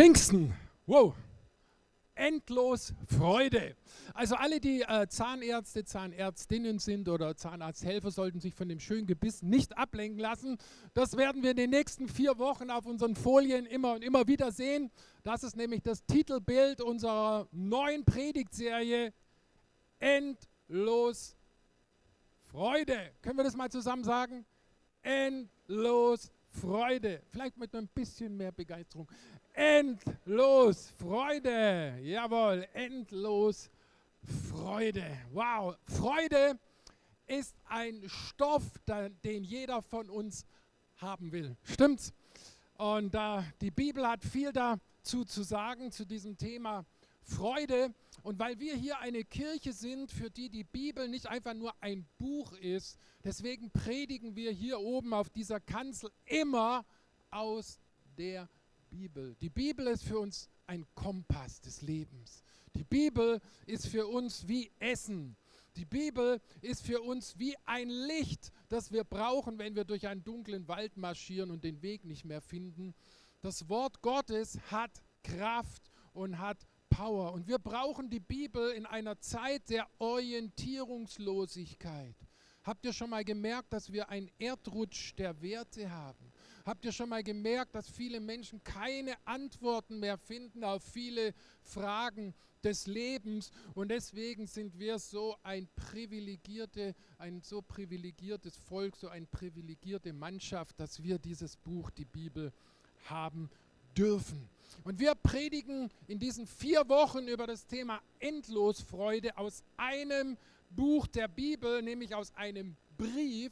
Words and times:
Pfingsten. 0.00 0.54
Wow. 0.86 1.14
Endlos 2.14 2.94
Freude. 3.06 3.76
Also 4.14 4.34
alle, 4.34 4.58
die 4.58 4.80
äh, 4.80 5.06
Zahnärzte, 5.08 5.84
Zahnärztinnen 5.84 6.78
sind 6.78 7.06
oder 7.06 7.36
Zahnarzthelfer, 7.36 8.10
sollten 8.10 8.40
sich 8.40 8.54
von 8.54 8.70
dem 8.70 8.80
schönen 8.80 9.06
Gebiss 9.06 9.42
nicht 9.42 9.76
ablenken 9.76 10.18
lassen. 10.18 10.56
Das 10.94 11.18
werden 11.18 11.42
wir 11.42 11.50
in 11.50 11.58
den 11.58 11.68
nächsten 11.68 12.08
vier 12.08 12.38
Wochen 12.38 12.70
auf 12.70 12.86
unseren 12.86 13.14
Folien 13.14 13.66
immer 13.66 13.92
und 13.92 14.02
immer 14.02 14.26
wieder 14.26 14.52
sehen. 14.52 14.90
Das 15.22 15.42
ist 15.42 15.54
nämlich 15.54 15.82
das 15.82 16.02
Titelbild 16.06 16.80
unserer 16.80 17.46
neuen 17.52 18.06
Predigtserie 18.06 19.12
Endlos 19.98 21.36
Freude. 22.46 23.12
Können 23.20 23.36
wir 23.36 23.44
das 23.44 23.54
mal 23.54 23.70
zusammen 23.70 24.04
sagen? 24.04 24.46
Endlos 25.02 26.32
Freude. 26.52 27.22
Vielleicht 27.30 27.56
mit 27.56 27.74
ein 27.74 27.88
bisschen 27.88 28.36
mehr 28.36 28.52
Begeisterung. 28.52 29.08
Endlos 29.52 30.92
Freude. 30.98 31.98
Jawohl, 32.02 32.68
endlos 32.72 33.70
Freude. 34.48 35.04
Wow, 35.32 35.76
Freude 35.84 36.58
ist 37.26 37.56
ein 37.66 38.02
Stoff, 38.08 38.64
den 39.24 39.44
jeder 39.44 39.82
von 39.82 40.08
uns 40.08 40.46
haben 40.96 41.32
will. 41.32 41.56
Stimmt's? 41.64 42.12
Und 42.76 43.14
äh, 43.14 43.42
die 43.60 43.70
Bibel 43.70 44.06
hat 44.06 44.24
viel 44.24 44.52
dazu 44.52 45.24
zu 45.24 45.42
sagen, 45.42 45.90
zu 45.90 46.06
diesem 46.06 46.36
Thema 46.36 46.86
Freude. 47.22 47.92
Und 48.22 48.38
weil 48.38 48.58
wir 48.58 48.74
hier 48.74 48.98
eine 48.98 49.24
Kirche 49.24 49.72
sind, 49.72 50.12
für 50.12 50.30
die 50.30 50.48
die 50.48 50.64
Bibel 50.64 51.08
nicht 51.08 51.26
einfach 51.26 51.54
nur 51.54 51.74
ein 51.80 52.06
Buch 52.18 52.52
ist, 52.52 52.98
deswegen 53.24 53.70
predigen 53.70 54.36
wir 54.36 54.52
hier 54.52 54.80
oben 54.80 55.12
auf 55.12 55.28
dieser 55.28 55.60
Kanzel 55.60 56.10
immer 56.26 56.84
aus 57.30 57.78
der 58.16 58.42
Bibel. 58.42 58.59
Die 58.92 59.50
Bibel 59.50 59.86
ist 59.86 60.04
für 60.04 60.18
uns 60.18 60.48
ein 60.66 60.86
Kompass 60.94 61.60
des 61.60 61.82
Lebens. 61.82 62.42
Die 62.74 62.84
Bibel 62.84 63.40
ist 63.66 63.88
für 63.88 64.06
uns 64.06 64.48
wie 64.48 64.72
Essen. 64.78 65.36
Die 65.76 65.84
Bibel 65.84 66.40
ist 66.60 66.84
für 66.84 67.00
uns 67.00 67.38
wie 67.38 67.54
ein 67.64 67.88
Licht, 67.88 68.50
das 68.68 68.90
wir 68.92 69.04
brauchen, 69.04 69.58
wenn 69.58 69.76
wir 69.76 69.84
durch 69.84 70.08
einen 70.08 70.24
dunklen 70.24 70.66
Wald 70.68 70.96
marschieren 70.96 71.50
und 71.50 71.64
den 71.64 71.82
Weg 71.82 72.04
nicht 72.04 72.24
mehr 72.24 72.40
finden. 72.40 72.94
Das 73.40 73.68
Wort 73.68 74.00
Gottes 74.02 74.58
hat 74.70 75.02
Kraft 75.22 75.90
und 76.12 76.38
hat 76.38 76.66
Power. 76.88 77.32
Und 77.32 77.46
wir 77.46 77.58
brauchen 77.58 78.08
die 78.10 78.20
Bibel 78.20 78.72
in 78.72 78.86
einer 78.86 79.20
Zeit 79.20 79.68
der 79.70 79.88
Orientierungslosigkeit. 79.98 82.16
Habt 82.64 82.84
ihr 82.84 82.92
schon 82.92 83.10
mal 83.10 83.24
gemerkt, 83.24 83.72
dass 83.72 83.92
wir 83.92 84.08
einen 84.08 84.30
Erdrutsch 84.38 85.14
der 85.16 85.40
Werte 85.40 85.88
haben? 85.90 86.29
Habt 86.70 86.84
ihr 86.84 86.92
schon 86.92 87.08
mal 87.08 87.24
gemerkt, 87.24 87.74
dass 87.74 87.90
viele 87.90 88.20
Menschen 88.20 88.62
keine 88.62 89.16
Antworten 89.24 89.98
mehr 89.98 90.16
finden 90.16 90.62
auf 90.62 90.84
viele 90.84 91.34
Fragen 91.64 92.32
des 92.62 92.86
Lebens 92.86 93.50
und 93.74 93.88
deswegen 93.88 94.46
sind 94.46 94.78
wir 94.78 95.00
so 95.00 95.34
ein 95.42 95.66
privilegierte, 95.74 96.94
ein 97.18 97.42
so 97.42 97.60
privilegiertes 97.60 98.56
Volk, 98.56 98.94
so 98.94 99.08
eine 99.08 99.26
privilegierte 99.26 100.12
Mannschaft, 100.12 100.78
dass 100.78 101.02
wir 101.02 101.18
dieses 101.18 101.56
Buch, 101.56 101.90
die 101.90 102.04
Bibel, 102.04 102.52
haben 103.06 103.50
dürfen. 103.96 104.48
Und 104.84 105.00
wir 105.00 105.16
predigen 105.16 105.90
in 106.06 106.20
diesen 106.20 106.46
vier 106.46 106.88
Wochen 106.88 107.26
über 107.26 107.48
das 107.48 107.66
Thema 107.66 108.00
Endlosfreude 108.20 109.36
aus 109.36 109.64
einem 109.76 110.36
Buch 110.70 111.08
der 111.08 111.26
Bibel, 111.26 111.82
nämlich 111.82 112.14
aus 112.14 112.32
einem 112.36 112.76
Brief, 112.96 113.50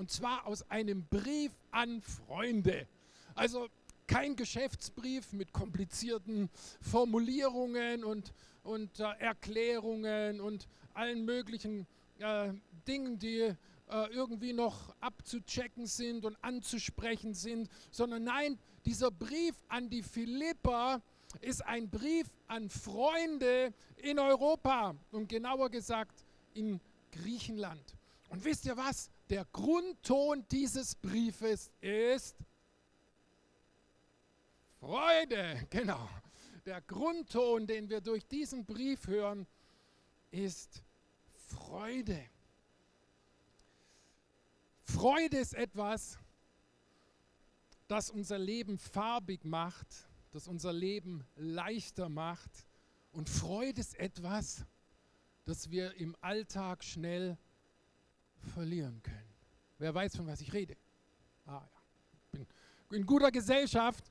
und 0.00 0.10
zwar 0.10 0.46
aus 0.46 0.68
einem 0.70 1.04
Brief 1.04 1.52
an 1.72 2.00
Freunde. 2.00 2.88
Also 3.34 3.68
kein 4.06 4.34
Geschäftsbrief 4.34 5.34
mit 5.34 5.52
komplizierten 5.52 6.48
Formulierungen 6.80 8.02
und, 8.02 8.32
und 8.62 8.98
äh, 8.98 9.04
Erklärungen 9.18 10.40
und 10.40 10.68
allen 10.94 11.26
möglichen 11.26 11.86
äh, 12.18 12.50
Dingen, 12.88 13.18
die 13.18 13.40
äh, 13.40 13.54
irgendwie 13.88 14.54
noch 14.54 14.94
abzuchecken 15.00 15.86
sind 15.86 16.24
und 16.24 16.42
anzusprechen 16.42 17.34
sind, 17.34 17.68
sondern 17.90 18.24
nein, 18.24 18.58
dieser 18.86 19.10
Brief 19.10 19.54
an 19.68 19.90
die 19.90 20.02
Philipper 20.02 21.02
ist 21.42 21.62
ein 21.66 21.90
Brief 21.90 22.26
an 22.48 22.70
Freunde 22.70 23.74
in 23.98 24.18
Europa 24.18 24.94
und 25.12 25.28
genauer 25.28 25.68
gesagt 25.68 26.24
in 26.54 26.80
Griechenland. 27.12 27.84
Und 28.30 28.42
wisst 28.46 28.64
ihr 28.64 28.78
was? 28.78 29.10
Der 29.30 29.44
Grundton 29.44 30.44
dieses 30.50 30.96
Briefes 30.96 31.70
ist 31.80 32.36
Freude. 34.80 35.66
Genau. 35.70 36.08
Der 36.66 36.80
Grundton, 36.82 37.66
den 37.66 37.88
wir 37.88 38.00
durch 38.00 38.26
diesen 38.26 38.66
Brief 38.66 39.06
hören, 39.06 39.46
ist 40.32 40.82
Freude. 41.46 42.28
Freude 44.82 45.38
ist 45.38 45.54
etwas, 45.54 46.18
das 47.86 48.10
unser 48.10 48.38
Leben 48.38 48.78
farbig 48.78 49.44
macht, 49.44 50.08
das 50.32 50.48
unser 50.48 50.72
Leben 50.72 51.24
leichter 51.36 52.08
macht. 52.08 52.66
Und 53.12 53.28
Freude 53.30 53.80
ist 53.80 53.96
etwas, 53.98 54.64
das 55.44 55.70
wir 55.70 55.94
im 55.94 56.16
Alltag 56.20 56.82
schnell 56.84 57.38
verlieren 58.54 59.02
können. 59.02 59.34
Wer 59.78 59.94
weiß, 59.94 60.16
von 60.16 60.26
was 60.26 60.40
ich 60.40 60.52
rede? 60.52 60.76
Ah 61.46 61.62
ja, 62.32 62.40
bin 62.88 63.00
in 63.00 63.06
guter 63.06 63.30
Gesellschaft. 63.30 64.10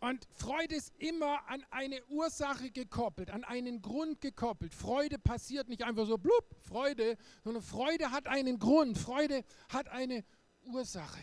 Und 0.00 0.26
Freude 0.32 0.74
ist 0.74 0.92
immer 0.98 1.48
an 1.48 1.64
eine 1.70 2.04
Ursache 2.06 2.70
gekoppelt, 2.70 3.30
an 3.30 3.42
einen 3.44 3.80
Grund 3.80 4.20
gekoppelt. 4.20 4.74
Freude 4.74 5.18
passiert 5.18 5.68
nicht 5.68 5.82
einfach 5.82 6.06
so 6.06 6.18
blub, 6.18 6.44
Freude, 6.60 7.16
sondern 7.42 7.62
Freude 7.62 8.10
hat 8.10 8.26
einen 8.26 8.58
Grund, 8.58 8.98
Freude 8.98 9.44
hat 9.70 9.88
eine 9.88 10.22
Ursache. 10.64 11.22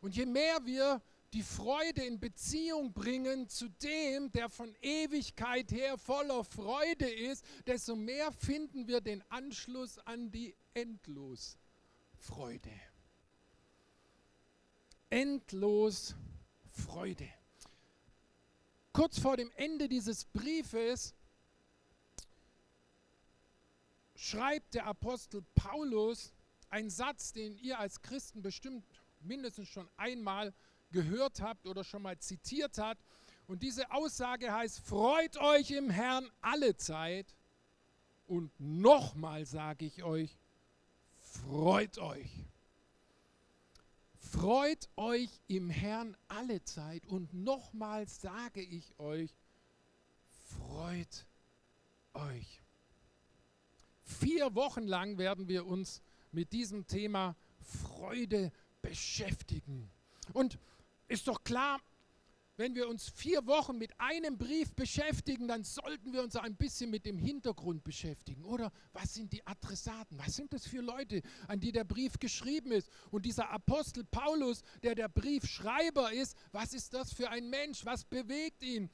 Und 0.00 0.16
je 0.16 0.26
mehr 0.26 0.58
wir 0.64 1.00
die 1.32 1.42
Freude 1.42 2.02
in 2.04 2.18
Beziehung 2.18 2.92
bringen 2.92 3.48
zu 3.48 3.68
dem, 3.68 4.32
der 4.32 4.48
von 4.48 4.74
Ewigkeit 4.80 5.70
her 5.70 5.96
voller 5.96 6.44
Freude 6.44 7.08
ist, 7.08 7.44
desto 7.66 7.94
mehr 7.94 8.32
finden 8.32 8.88
wir 8.88 9.00
den 9.00 9.22
Anschluss 9.30 9.98
an 9.98 10.30
die 10.30 10.56
Endlosfreude. 10.74 12.72
Endlos 15.08 16.14
Freude. 16.70 17.28
Kurz 18.92 19.18
vor 19.18 19.36
dem 19.36 19.50
Ende 19.56 19.88
dieses 19.88 20.24
Briefes 20.24 21.14
schreibt 24.16 24.74
der 24.74 24.86
Apostel 24.86 25.42
Paulus 25.54 26.32
einen 26.68 26.90
Satz, 26.90 27.32
den 27.32 27.56
ihr 27.56 27.78
als 27.78 28.02
Christen 28.02 28.42
bestimmt 28.42 28.84
mindestens 29.20 29.68
schon 29.68 29.88
einmal 29.96 30.54
gehört 30.90 31.40
habt 31.40 31.66
oder 31.66 31.84
schon 31.84 32.02
mal 32.02 32.18
zitiert 32.18 32.78
habt. 32.78 33.02
Und 33.46 33.62
diese 33.62 33.90
Aussage 33.90 34.52
heißt, 34.52 34.80
freut 34.80 35.36
euch 35.38 35.70
im 35.72 35.90
Herrn 35.90 36.30
alle 36.40 36.76
Zeit. 36.76 37.26
Und 38.26 38.52
nochmal 38.60 39.44
sage 39.44 39.86
ich 39.86 40.04
euch, 40.04 40.36
freut 41.18 41.98
euch. 41.98 42.30
Freut 44.20 44.88
euch 44.96 45.28
im 45.48 45.70
Herrn 45.70 46.16
alle 46.28 46.62
Zeit. 46.62 47.06
Und 47.06 47.34
nochmal 47.34 48.06
sage 48.06 48.60
ich 48.60 48.96
euch, 48.98 49.34
freut 50.46 51.26
euch. 52.14 52.60
Vier 54.04 54.54
Wochen 54.54 54.84
lang 54.84 55.18
werden 55.18 55.48
wir 55.48 55.66
uns 55.66 56.00
mit 56.30 56.52
diesem 56.52 56.86
Thema 56.86 57.34
Freude 57.60 58.52
beschäftigen. 58.82 59.90
Und 60.32 60.58
ist 61.10 61.26
doch 61.28 61.42
klar, 61.42 61.80
wenn 62.56 62.74
wir 62.74 62.88
uns 62.88 63.08
vier 63.08 63.46
Wochen 63.46 63.78
mit 63.78 63.98
einem 63.98 64.36
Brief 64.36 64.74
beschäftigen, 64.74 65.48
dann 65.48 65.64
sollten 65.64 66.12
wir 66.12 66.22
uns 66.22 66.36
ein 66.36 66.56
bisschen 66.56 66.90
mit 66.90 67.06
dem 67.06 67.16
Hintergrund 67.16 67.82
beschäftigen. 67.82 68.44
Oder 68.44 68.70
was 68.92 69.14
sind 69.14 69.32
die 69.32 69.46
Adressaten? 69.46 70.18
Was 70.18 70.36
sind 70.36 70.52
das 70.52 70.66
für 70.66 70.82
Leute, 70.82 71.22
an 71.48 71.58
die 71.58 71.72
der 71.72 71.84
Brief 71.84 72.18
geschrieben 72.18 72.70
ist? 72.70 72.90
Und 73.10 73.24
dieser 73.24 73.48
Apostel 73.48 74.04
Paulus, 74.04 74.62
der 74.82 74.94
der 74.94 75.08
Briefschreiber 75.08 76.12
ist, 76.12 76.36
was 76.52 76.74
ist 76.74 76.92
das 76.92 77.14
für 77.14 77.30
ein 77.30 77.48
Mensch? 77.48 77.86
Was 77.86 78.04
bewegt 78.04 78.62
ihn? 78.62 78.90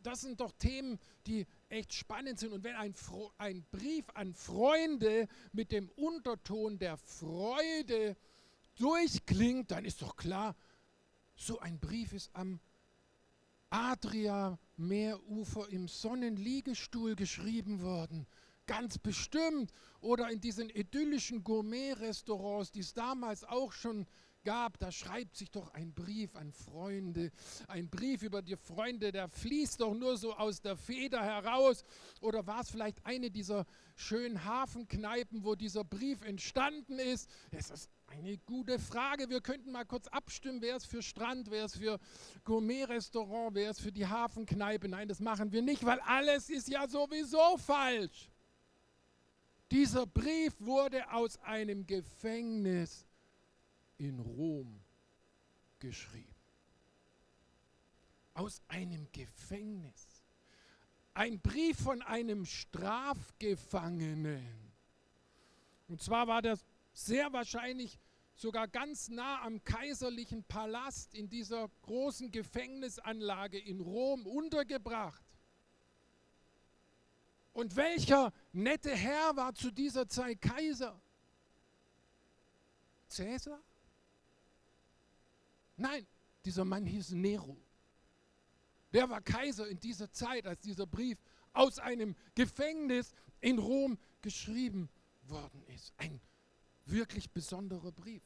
Das 0.00 0.20
sind 0.20 0.38
doch 0.40 0.52
Themen, 0.52 1.00
die 1.26 1.44
echt 1.70 1.92
spannend 1.92 2.38
sind. 2.38 2.52
Und 2.52 2.62
wenn 2.62 2.76
ein, 2.76 2.94
ein 3.38 3.66
Brief 3.72 4.04
an 4.14 4.32
Freunde 4.32 5.26
mit 5.52 5.72
dem 5.72 5.88
Unterton 5.96 6.78
der 6.78 6.96
Freude 6.96 8.16
durchklingt, 8.76 9.72
dann 9.72 9.84
ist 9.84 10.02
doch 10.02 10.16
klar, 10.16 10.54
so 11.38 11.58
ein 11.60 11.78
Brief 11.78 12.12
ist 12.12 12.30
am 12.34 12.60
Adria-Meerufer 13.70 15.68
im 15.70 15.88
Sonnenliegestuhl 15.88 17.16
geschrieben 17.16 17.80
worden. 17.80 18.26
Ganz 18.66 18.98
bestimmt. 18.98 19.72
Oder 20.00 20.30
in 20.30 20.40
diesen 20.40 20.68
idyllischen 20.68 21.44
Gourmet-Restaurants, 21.44 22.72
die 22.72 22.80
es 22.80 22.92
damals 22.92 23.44
auch 23.44 23.72
schon 23.72 24.06
gab, 24.44 24.78
da 24.78 24.90
schreibt 24.90 25.36
sich 25.36 25.50
doch 25.50 25.72
ein 25.74 25.92
Brief 25.94 26.34
an 26.34 26.52
Freunde. 26.52 27.30
Ein 27.66 27.88
Brief 27.88 28.22
über 28.22 28.42
die 28.42 28.56
Freunde, 28.56 29.12
der 29.12 29.28
fließt 29.28 29.80
doch 29.80 29.94
nur 29.94 30.16
so 30.16 30.34
aus 30.34 30.60
der 30.60 30.76
Feder 30.76 31.22
heraus. 31.22 31.84
Oder 32.20 32.46
war 32.46 32.60
es 32.60 32.70
vielleicht 32.70 33.04
eine 33.04 33.30
dieser 33.30 33.66
schönen 33.96 34.44
Hafenkneipen, 34.44 35.44
wo 35.44 35.54
dieser 35.54 35.84
Brief 35.84 36.22
entstanden 36.22 36.98
ist? 36.98 37.28
Es 37.50 37.70
ist 37.70 37.90
eine 38.08 38.36
gute 38.38 38.78
Frage. 38.78 39.28
Wir 39.28 39.40
könnten 39.40 39.72
mal 39.72 39.84
kurz 39.84 40.06
abstimmen, 40.08 40.62
wer 40.62 40.76
ist 40.76 40.86
für 40.86 41.02
Strand, 41.02 41.50
wer 41.50 41.66
ist 41.66 41.76
für 41.76 41.98
Gourmet-Restaurant, 42.44 43.54
wer 43.54 43.70
ist 43.70 43.80
für 43.80 43.92
die 43.92 44.06
Hafenkneipe. 44.06 44.88
Nein, 44.88 45.08
das 45.08 45.20
machen 45.20 45.52
wir 45.52 45.62
nicht, 45.62 45.84
weil 45.84 46.00
alles 46.00 46.50
ist 46.50 46.68
ja 46.68 46.88
sowieso 46.88 47.56
falsch. 47.58 48.28
Dieser 49.70 50.06
Brief 50.06 50.54
wurde 50.60 51.12
aus 51.12 51.36
einem 51.42 51.86
Gefängnis 51.86 53.04
in 53.98 54.18
Rom 54.18 54.80
geschrieben. 55.78 56.34
Aus 58.34 58.62
einem 58.68 59.06
Gefängnis. 59.12 60.22
Ein 61.12 61.38
Brief 61.40 61.80
von 61.80 62.00
einem 62.02 62.46
Strafgefangenen. 62.46 64.46
Und 65.88 66.00
zwar 66.00 66.28
war 66.28 66.40
das 66.40 66.64
sehr 66.98 67.32
wahrscheinlich 67.32 67.98
sogar 68.34 68.68
ganz 68.68 69.08
nah 69.08 69.42
am 69.42 69.62
kaiserlichen 69.64 70.44
Palast 70.44 71.14
in 71.14 71.28
dieser 71.28 71.68
großen 71.82 72.30
Gefängnisanlage 72.30 73.58
in 73.58 73.80
Rom 73.80 74.26
untergebracht. 74.26 75.24
Und 77.52 77.74
welcher 77.76 78.32
nette 78.52 78.94
Herr 78.94 79.34
war 79.36 79.54
zu 79.54 79.70
dieser 79.70 80.06
Zeit 80.08 80.40
Kaiser? 80.40 81.00
Cäsar? 83.08 83.60
Nein, 85.76 86.06
dieser 86.44 86.64
Mann 86.64 86.84
hieß 86.84 87.12
Nero. 87.12 87.56
Der 88.92 89.08
war 89.08 89.20
Kaiser 89.20 89.68
in 89.68 89.80
dieser 89.80 90.10
Zeit, 90.10 90.46
als 90.46 90.60
dieser 90.60 90.86
Brief 90.86 91.18
aus 91.52 91.78
einem 91.78 92.14
Gefängnis 92.34 93.12
in 93.40 93.58
Rom 93.58 93.98
geschrieben 94.22 94.88
worden 95.24 95.62
ist. 95.66 95.92
Ein 95.96 96.20
wirklich 96.90 97.30
besonderer 97.30 97.92
Brief. 97.92 98.22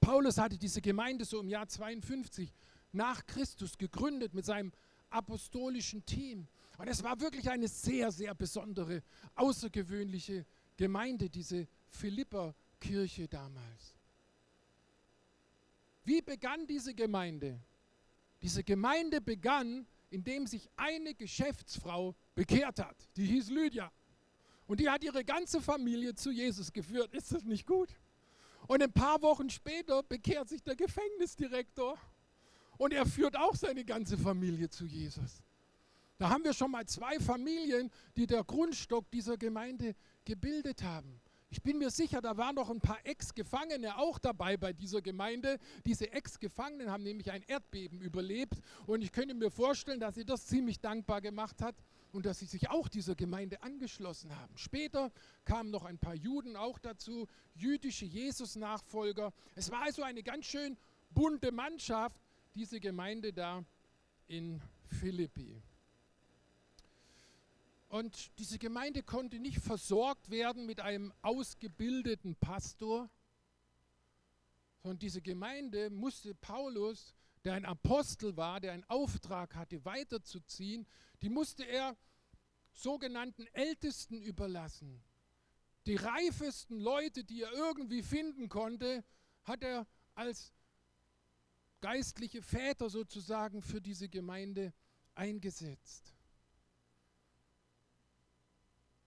Paulus 0.00 0.38
hatte 0.38 0.58
diese 0.58 0.80
Gemeinde 0.80 1.24
so 1.24 1.40
im 1.40 1.48
Jahr 1.48 1.66
52 1.66 2.52
nach 2.92 3.24
Christus 3.26 3.76
gegründet 3.78 4.34
mit 4.34 4.44
seinem 4.44 4.72
apostolischen 5.10 6.04
Team. 6.04 6.46
Und 6.78 6.88
es 6.88 7.02
war 7.02 7.18
wirklich 7.20 7.48
eine 7.48 7.68
sehr, 7.68 8.10
sehr 8.10 8.34
besondere, 8.34 9.02
außergewöhnliche 9.34 10.44
Gemeinde, 10.76 11.30
diese 11.30 11.68
Philipper-Kirche 11.88 13.28
damals. 13.28 13.94
Wie 16.04 16.20
begann 16.20 16.66
diese 16.66 16.94
Gemeinde? 16.94 17.60
Diese 18.42 18.62
Gemeinde 18.62 19.20
begann, 19.20 19.86
indem 20.10 20.46
sich 20.46 20.68
eine 20.76 21.14
Geschäftsfrau 21.14 22.14
bekehrt 22.34 22.78
hat. 22.78 22.96
Die 23.16 23.24
hieß 23.24 23.48
Lydia. 23.50 23.90
Und 24.66 24.80
die 24.80 24.88
hat 24.88 25.04
ihre 25.04 25.24
ganze 25.24 25.60
Familie 25.60 26.14
zu 26.14 26.30
Jesus 26.30 26.72
geführt. 26.72 27.12
Ist 27.14 27.32
das 27.32 27.44
nicht 27.44 27.66
gut? 27.66 27.90
Und 28.66 28.82
ein 28.82 28.92
paar 28.92 29.20
Wochen 29.22 29.50
später 29.50 30.02
bekehrt 30.02 30.48
sich 30.48 30.62
der 30.62 30.74
Gefängnisdirektor 30.74 31.98
und 32.78 32.92
er 32.92 33.04
führt 33.04 33.36
auch 33.36 33.54
seine 33.54 33.84
ganze 33.84 34.16
Familie 34.16 34.70
zu 34.70 34.86
Jesus. 34.86 35.42
Da 36.18 36.30
haben 36.30 36.44
wir 36.44 36.54
schon 36.54 36.70
mal 36.70 36.86
zwei 36.86 37.18
Familien, 37.18 37.90
die 38.16 38.26
der 38.26 38.44
Grundstock 38.44 39.10
dieser 39.10 39.36
Gemeinde 39.36 39.94
gebildet 40.24 40.82
haben. 40.82 41.20
Ich 41.50 41.62
bin 41.62 41.78
mir 41.78 41.90
sicher, 41.90 42.20
da 42.20 42.36
waren 42.36 42.56
noch 42.56 42.70
ein 42.70 42.80
paar 42.80 42.98
Ex-Gefangene 43.04 43.96
auch 43.98 44.18
dabei 44.18 44.56
bei 44.56 44.72
dieser 44.72 45.02
Gemeinde. 45.02 45.58
Diese 45.84 46.10
Ex-Gefangenen 46.10 46.90
haben 46.90 47.04
nämlich 47.04 47.30
ein 47.30 47.44
Erdbeben 47.46 48.00
überlebt 48.00 48.60
und 48.86 49.02
ich 49.02 49.12
könnte 49.12 49.34
mir 49.34 49.50
vorstellen, 49.50 50.00
dass 50.00 50.16
sie 50.16 50.24
das 50.24 50.46
ziemlich 50.46 50.80
dankbar 50.80 51.20
gemacht 51.20 51.62
hat 51.62 51.76
und 52.14 52.26
dass 52.26 52.38
sie 52.38 52.46
sich 52.46 52.70
auch 52.70 52.88
dieser 52.88 53.16
Gemeinde 53.16 53.60
angeschlossen 53.62 54.34
haben. 54.36 54.56
Später 54.56 55.10
kamen 55.44 55.70
noch 55.70 55.84
ein 55.84 55.98
paar 55.98 56.14
Juden 56.14 56.54
auch 56.56 56.78
dazu, 56.78 57.26
jüdische 57.54 58.04
Jesus-Nachfolger. 58.04 59.32
Es 59.56 59.70
war 59.72 59.82
also 59.82 60.04
eine 60.04 60.22
ganz 60.22 60.46
schön 60.46 60.76
bunte 61.10 61.50
Mannschaft, 61.50 62.20
diese 62.54 62.78
Gemeinde 62.78 63.32
da 63.32 63.64
in 64.28 64.62
Philippi. 64.86 65.60
Und 67.88 68.30
diese 68.38 68.58
Gemeinde 68.58 69.02
konnte 69.02 69.40
nicht 69.40 69.58
versorgt 69.58 70.30
werden 70.30 70.66
mit 70.66 70.80
einem 70.80 71.12
ausgebildeten 71.20 72.36
Pastor, 72.36 73.10
sondern 74.82 75.00
diese 75.00 75.20
Gemeinde 75.20 75.90
musste 75.90 76.32
Paulus, 76.34 77.12
der 77.44 77.54
ein 77.54 77.64
Apostel 77.64 78.36
war, 78.36 78.60
der 78.60 78.72
einen 78.72 78.84
Auftrag 78.84 79.56
hatte, 79.56 79.84
weiterzuziehen, 79.84 80.86
die 81.22 81.28
musste 81.28 81.64
er 81.64 81.96
sogenannten 82.72 83.46
Ältesten 83.48 84.20
überlassen. 84.20 85.02
Die 85.86 85.96
reifesten 85.96 86.78
Leute, 86.78 87.24
die 87.24 87.42
er 87.42 87.52
irgendwie 87.52 88.02
finden 88.02 88.48
konnte, 88.48 89.04
hat 89.44 89.62
er 89.62 89.86
als 90.14 90.52
geistliche 91.80 92.40
Väter 92.40 92.88
sozusagen 92.88 93.60
für 93.60 93.80
diese 93.80 94.08
Gemeinde 94.08 94.72
eingesetzt. 95.14 96.14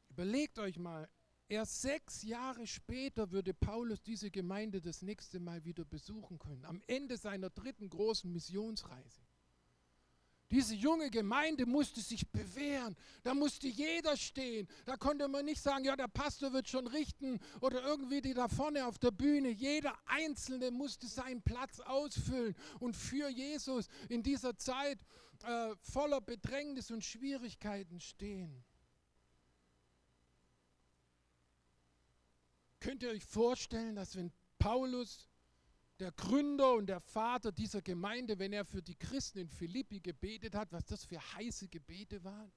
Überlegt 0.09 0.59
euch 0.59 0.77
mal, 0.77 1.09
erst 1.47 1.81
sechs 1.81 2.23
Jahre 2.23 2.67
später 2.67 3.31
würde 3.31 3.53
Paulus 3.53 4.01
diese 4.03 4.31
Gemeinde 4.31 4.81
das 4.81 5.01
nächste 5.01 5.39
Mal 5.39 5.63
wieder 5.63 5.85
besuchen 5.85 6.39
können, 6.39 6.65
am 6.65 6.81
Ende 6.87 7.17
seiner 7.17 7.49
dritten 7.49 7.89
großen 7.89 8.31
Missionsreise. 8.31 9.26
Diese 10.49 10.73
junge 10.73 11.09
Gemeinde 11.09 11.65
musste 11.65 11.99
sich 11.99 12.31
bewähren. 12.31 12.95
Da 13.23 13.33
musste 13.33 13.67
jeder 13.67 14.15
stehen. 14.15 14.67
Da 14.85 14.95
konnte 14.95 15.27
man 15.27 15.43
nicht 15.43 15.61
sagen, 15.61 15.83
ja, 15.83 15.95
der 15.95 16.07
Pastor 16.07 16.53
wird 16.53 16.69
schon 16.69 16.87
richten 16.87 17.39
oder 17.59 17.83
irgendwie 17.83 18.21
die 18.21 18.33
da 18.33 18.47
vorne 18.47 18.85
auf 18.85 18.97
der 18.97 19.11
Bühne. 19.11 19.49
Jeder 19.49 19.93
Einzelne 20.05 20.71
musste 20.71 21.07
seinen 21.07 21.41
Platz 21.41 21.81
ausfüllen 21.81 22.55
und 22.79 22.95
für 22.95 23.29
Jesus 23.29 23.87
in 24.07 24.23
dieser 24.23 24.57
Zeit 24.57 24.99
äh, 25.43 25.75
voller 25.81 26.21
Bedrängnis 26.21 26.91
und 26.91 27.03
Schwierigkeiten 27.03 27.99
stehen. 27.99 28.63
Könnt 32.79 33.03
ihr 33.03 33.09
euch 33.09 33.25
vorstellen, 33.25 33.95
dass 33.95 34.15
wenn 34.15 34.31
Paulus 34.59 35.27
der 35.99 36.11
Gründer 36.11 36.73
und 36.73 36.87
der 36.87 36.99
Vater 36.99 37.51
dieser 37.51 37.81
Gemeinde, 37.81 38.37
wenn 38.39 38.53
er 38.53 38.65
für 38.65 38.81
die 38.81 38.95
Christen 38.95 39.39
in 39.39 39.49
Philippi 39.49 39.99
gebetet 39.99 40.55
hat, 40.55 40.71
was 40.71 40.85
das 40.85 41.05
für 41.05 41.19
heiße 41.33 41.67
Gebete 41.67 42.23
waren, 42.23 42.51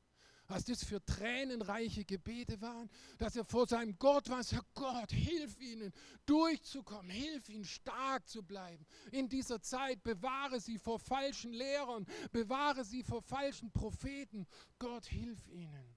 was 0.47 0.65
das 0.65 0.85
für 0.85 1.03
tränenreiche 1.05 2.05
Gebete 2.05 2.61
waren, 2.61 2.91
dass 3.19 3.37
er 3.37 3.45
vor 3.45 3.67
seinem 3.67 3.99
Gott 3.99 4.29
war, 4.29 4.43
Herr 4.43 4.65
Gott, 4.75 5.13
hilf 5.13 5.59
ihnen 5.59 5.93
durchzukommen, 6.27 7.11
hilf 7.11 7.49
ihnen 7.49 7.65
stark 7.65 8.29
zu 8.29 8.43
bleiben. 8.43 8.85
In 9.13 9.29
dieser 9.29 9.63
Zeit 9.63 10.03
bewahre 10.03 10.61
sie 10.61 10.79
vor 10.79 10.99
falschen 10.99 11.53
Lehrern, 11.53 12.07
bewahre 12.33 12.85
sie 12.85 13.03
vor 13.03 13.23
falschen 13.23 13.71
Propheten. 13.71 14.47
Gott, 14.79 15.07
hilf 15.07 15.49
ihnen. 15.49 15.97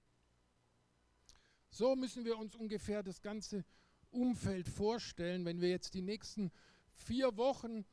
So 1.68 1.96
müssen 1.96 2.24
wir 2.24 2.38
uns 2.38 2.54
ungefähr 2.54 3.02
das 3.02 3.20
ganze 3.20 3.64
Umfeld 4.12 4.68
vorstellen, 4.68 5.44
wenn 5.44 5.60
wir 5.60 5.70
jetzt 5.70 5.94
die 5.94 6.02
nächsten 6.02 6.52
vier 6.96 7.36
Wochen 7.36 7.84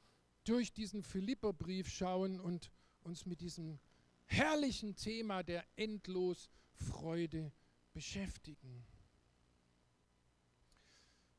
durch 0.44 0.74
diesen 0.74 1.04
Philipperbrief 1.04 1.90
schauen 1.90 2.40
und 2.40 2.72
uns 3.02 3.26
mit 3.26 3.42
diesem 3.42 3.80
herrlichen 4.26 4.96
Thema 4.96 5.44
der 5.44 5.66
Endlosfreude 5.76 7.52
beschäftigen. 7.94 8.86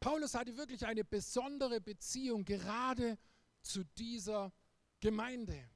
Paulus 0.00 0.35
hatte 0.35 0.57
wirklich 0.57 0.85
eine 0.85 1.04
besondere 1.04 1.81
Beziehung 1.81 2.45
gerade 2.45 3.19
zu 3.62 3.85
dieser 3.97 4.52
Gemeinde. 5.00 5.69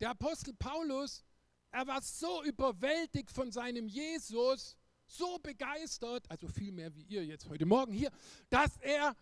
Der 0.00 0.10
Apostel 0.10 0.52
Paulus, 0.54 1.24
er 1.70 1.86
war 1.86 2.02
so 2.02 2.42
überwältigt 2.44 3.30
von 3.30 3.50
seinem 3.50 3.88
Jesus, 3.88 4.76
so 5.06 5.38
begeistert, 5.38 6.30
also 6.30 6.48
viel 6.48 6.72
mehr 6.72 6.94
wie 6.94 7.02
ihr 7.02 7.24
jetzt 7.24 7.48
heute 7.48 7.66
Morgen 7.66 7.92
hier, 7.92 8.10
dass 8.50 8.76
er 8.78 9.16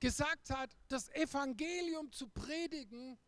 gesagt 0.00 0.50
hat, 0.50 0.76
das 0.88 1.08
Evangelium 1.10 2.10
zu 2.10 2.28
predigen, 2.28 3.18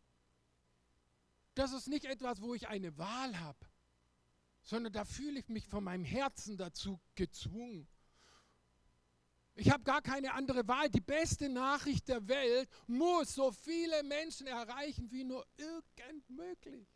das 1.55 1.71
ist 1.71 1.87
nicht 1.87 2.05
etwas, 2.05 2.41
wo 2.41 2.53
ich 2.53 2.67
eine 2.67 2.97
Wahl 2.97 3.39
habe, 3.39 3.59
sondern 4.63 4.91
da 4.91 5.05
fühle 5.05 5.39
ich 5.39 5.49
mich 5.49 5.67
von 5.67 5.83
meinem 5.83 6.03
Herzen 6.03 6.57
dazu 6.57 6.99
gezwungen. 7.15 7.87
Ich 9.55 9.69
habe 9.69 9.83
gar 9.83 10.01
keine 10.01 10.33
andere 10.33 10.67
Wahl. 10.67 10.89
Die 10.89 11.01
beste 11.01 11.47
Nachricht 11.47 12.07
der 12.07 12.27
Welt 12.27 12.67
muss 12.87 13.35
so 13.35 13.51
viele 13.51 14.01
Menschen 14.03 14.47
erreichen 14.47 15.11
wie 15.11 15.23
nur 15.23 15.45
irgend 15.57 16.27
möglich. 16.29 16.87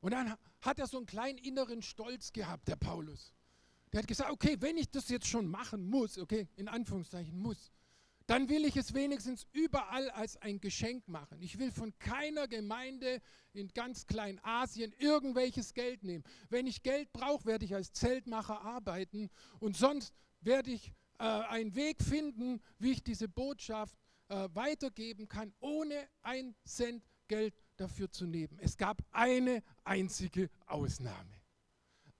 Und 0.00 0.10
dann 0.10 0.36
hat 0.60 0.78
er 0.78 0.86
so 0.86 0.98
einen 0.98 1.06
kleinen 1.06 1.38
inneren 1.38 1.80
Stolz 1.80 2.32
gehabt, 2.32 2.68
der 2.68 2.76
Paulus. 2.76 3.32
Der 3.92 4.00
hat 4.00 4.08
gesagt, 4.08 4.30
okay, 4.30 4.56
wenn 4.60 4.76
ich 4.76 4.90
das 4.90 5.08
jetzt 5.08 5.26
schon 5.26 5.46
machen 5.46 5.88
muss, 5.88 6.18
okay, 6.18 6.48
in 6.56 6.68
Anführungszeichen 6.68 7.38
muss, 7.38 7.70
dann 8.32 8.48
will 8.48 8.64
ich 8.64 8.78
es 8.78 8.94
wenigstens 8.94 9.46
überall 9.52 10.08
als 10.08 10.38
ein 10.38 10.58
Geschenk 10.58 11.06
machen. 11.06 11.42
Ich 11.42 11.58
will 11.58 11.70
von 11.70 11.92
keiner 11.98 12.48
Gemeinde 12.48 13.20
in 13.52 13.68
ganz 13.68 14.06
Kleinasien 14.06 14.94
irgendwelches 14.96 15.74
Geld 15.74 16.02
nehmen. 16.02 16.24
Wenn 16.48 16.66
ich 16.66 16.82
Geld 16.82 17.12
brauche, 17.12 17.44
werde 17.44 17.66
ich 17.66 17.74
als 17.74 17.92
Zeltmacher 17.92 18.62
arbeiten 18.62 19.28
und 19.60 19.76
sonst 19.76 20.14
werde 20.40 20.70
ich 20.70 20.94
äh, 21.18 21.24
einen 21.24 21.74
Weg 21.74 22.02
finden, 22.02 22.62
wie 22.78 22.92
ich 22.92 23.04
diese 23.04 23.28
Botschaft 23.28 23.98
äh, 24.28 24.48
weitergeben 24.54 25.28
kann, 25.28 25.52
ohne 25.60 26.08
ein 26.22 26.54
Cent 26.64 27.04
Geld 27.28 27.54
dafür 27.76 28.10
zu 28.10 28.24
nehmen. 28.24 28.58
Es 28.62 28.78
gab 28.78 29.02
eine 29.10 29.62
einzige 29.84 30.48
Ausnahme. 30.64 31.38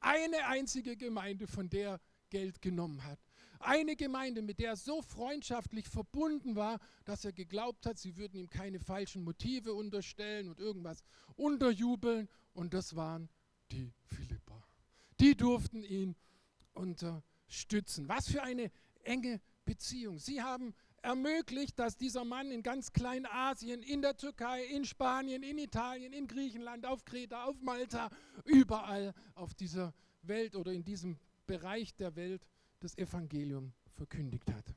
Eine 0.00 0.46
einzige 0.46 0.94
Gemeinde, 0.94 1.46
von 1.46 1.70
der 1.70 1.98
Geld 2.28 2.60
genommen 2.60 3.02
hat. 3.02 3.18
Eine 3.62 3.96
Gemeinde, 3.96 4.42
mit 4.42 4.58
der 4.58 4.70
er 4.70 4.76
so 4.76 5.02
freundschaftlich 5.02 5.88
verbunden 5.88 6.56
war, 6.56 6.80
dass 7.04 7.24
er 7.24 7.32
geglaubt 7.32 7.86
hat, 7.86 7.98
sie 7.98 8.16
würden 8.16 8.36
ihm 8.36 8.50
keine 8.50 8.80
falschen 8.80 9.22
Motive 9.22 9.72
unterstellen 9.72 10.48
und 10.48 10.58
irgendwas 10.58 11.02
unterjubeln. 11.36 12.28
Und 12.54 12.74
das 12.74 12.96
waren 12.96 13.28
die 13.70 13.92
Philipper. 14.04 14.62
Die 15.20 15.36
durften 15.36 15.84
ihn 15.84 16.16
unterstützen. 16.72 18.08
Was 18.08 18.28
für 18.28 18.42
eine 18.42 18.70
enge 19.04 19.40
Beziehung. 19.64 20.18
Sie 20.18 20.42
haben 20.42 20.74
ermöglicht, 21.02 21.78
dass 21.78 21.96
dieser 21.96 22.24
Mann 22.24 22.50
in 22.50 22.62
ganz 22.62 22.92
Kleinasien, 22.92 23.82
in 23.82 24.02
der 24.02 24.16
Türkei, 24.16 24.64
in 24.64 24.84
Spanien, 24.84 25.42
in 25.42 25.58
Italien, 25.58 26.12
in 26.12 26.26
Griechenland, 26.26 26.86
auf 26.86 27.04
Kreta, 27.04 27.44
auf 27.44 27.60
Malta, 27.60 28.10
überall 28.44 29.14
auf 29.34 29.54
dieser 29.54 29.94
Welt 30.22 30.56
oder 30.56 30.72
in 30.72 30.84
diesem 30.84 31.18
Bereich 31.46 31.94
der 31.96 32.14
Welt 32.16 32.46
das 32.82 32.96
Evangelium 32.98 33.72
verkündigt 33.94 34.50
hat. 34.50 34.74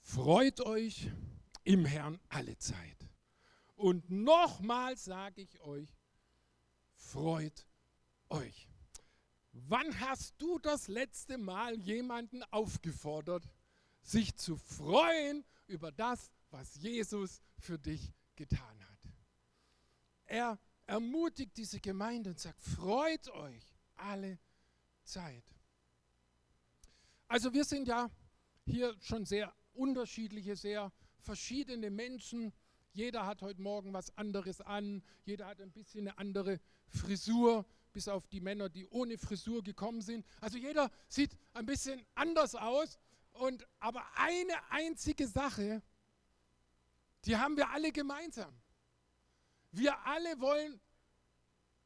Freut 0.00 0.60
euch 0.62 1.10
im 1.64 1.84
Herrn 1.84 2.18
alle 2.28 2.56
Zeit. 2.58 3.08
Und 3.76 4.10
nochmals 4.10 5.04
sage 5.04 5.42
ich 5.42 5.60
euch, 5.60 5.94
freut 6.96 7.66
euch. 8.28 8.68
Wann 9.52 10.00
hast 10.00 10.34
du 10.38 10.58
das 10.58 10.88
letzte 10.88 11.38
Mal 11.38 11.78
jemanden 11.78 12.42
aufgefordert, 12.44 13.48
sich 14.02 14.34
zu 14.36 14.56
freuen 14.56 15.44
über 15.66 15.92
das, 15.92 16.32
was 16.50 16.74
Jesus 16.76 17.40
für 17.58 17.78
dich 17.78 18.12
getan 18.34 18.80
hat? 18.90 19.12
Er 20.24 20.58
ermutigt 20.88 21.56
diese 21.56 21.80
Gemeinde 21.80 22.30
und 22.30 22.40
sagt, 22.40 22.60
freut 22.60 23.28
euch 23.28 23.62
alle 23.96 24.38
Zeit. 25.04 25.44
Also 27.28 27.52
wir 27.52 27.64
sind 27.64 27.86
ja 27.86 28.10
hier 28.64 28.96
schon 29.00 29.26
sehr 29.26 29.54
unterschiedliche, 29.74 30.56
sehr 30.56 30.90
verschiedene 31.20 31.90
Menschen. 31.90 32.52
Jeder 32.92 33.26
hat 33.26 33.42
heute 33.42 33.60
Morgen 33.60 33.92
was 33.92 34.16
anderes 34.16 34.62
an, 34.62 35.02
jeder 35.24 35.46
hat 35.46 35.60
ein 35.60 35.70
bisschen 35.72 36.08
eine 36.08 36.18
andere 36.18 36.58
Frisur, 36.86 37.66
bis 37.92 38.08
auf 38.08 38.26
die 38.26 38.40
Männer, 38.40 38.70
die 38.70 38.86
ohne 38.88 39.18
Frisur 39.18 39.62
gekommen 39.62 40.00
sind. 40.00 40.24
Also 40.40 40.56
jeder 40.56 40.90
sieht 41.08 41.36
ein 41.52 41.66
bisschen 41.66 42.04
anders 42.14 42.54
aus. 42.54 42.98
Und, 43.32 43.66
aber 43.78 44.02
eine 44.16 44.54
einzige 44.70 45.28
Sache, 45.28 45.82
die 47.26 47.36
haben 47.36 47.56
wir 47.56 47.68
alle 47.70 47.92
gemeinsam. 47.92 48.58
Wir 49.72 49.98
alle 50.06 50.40
wollen, 50.40 50.80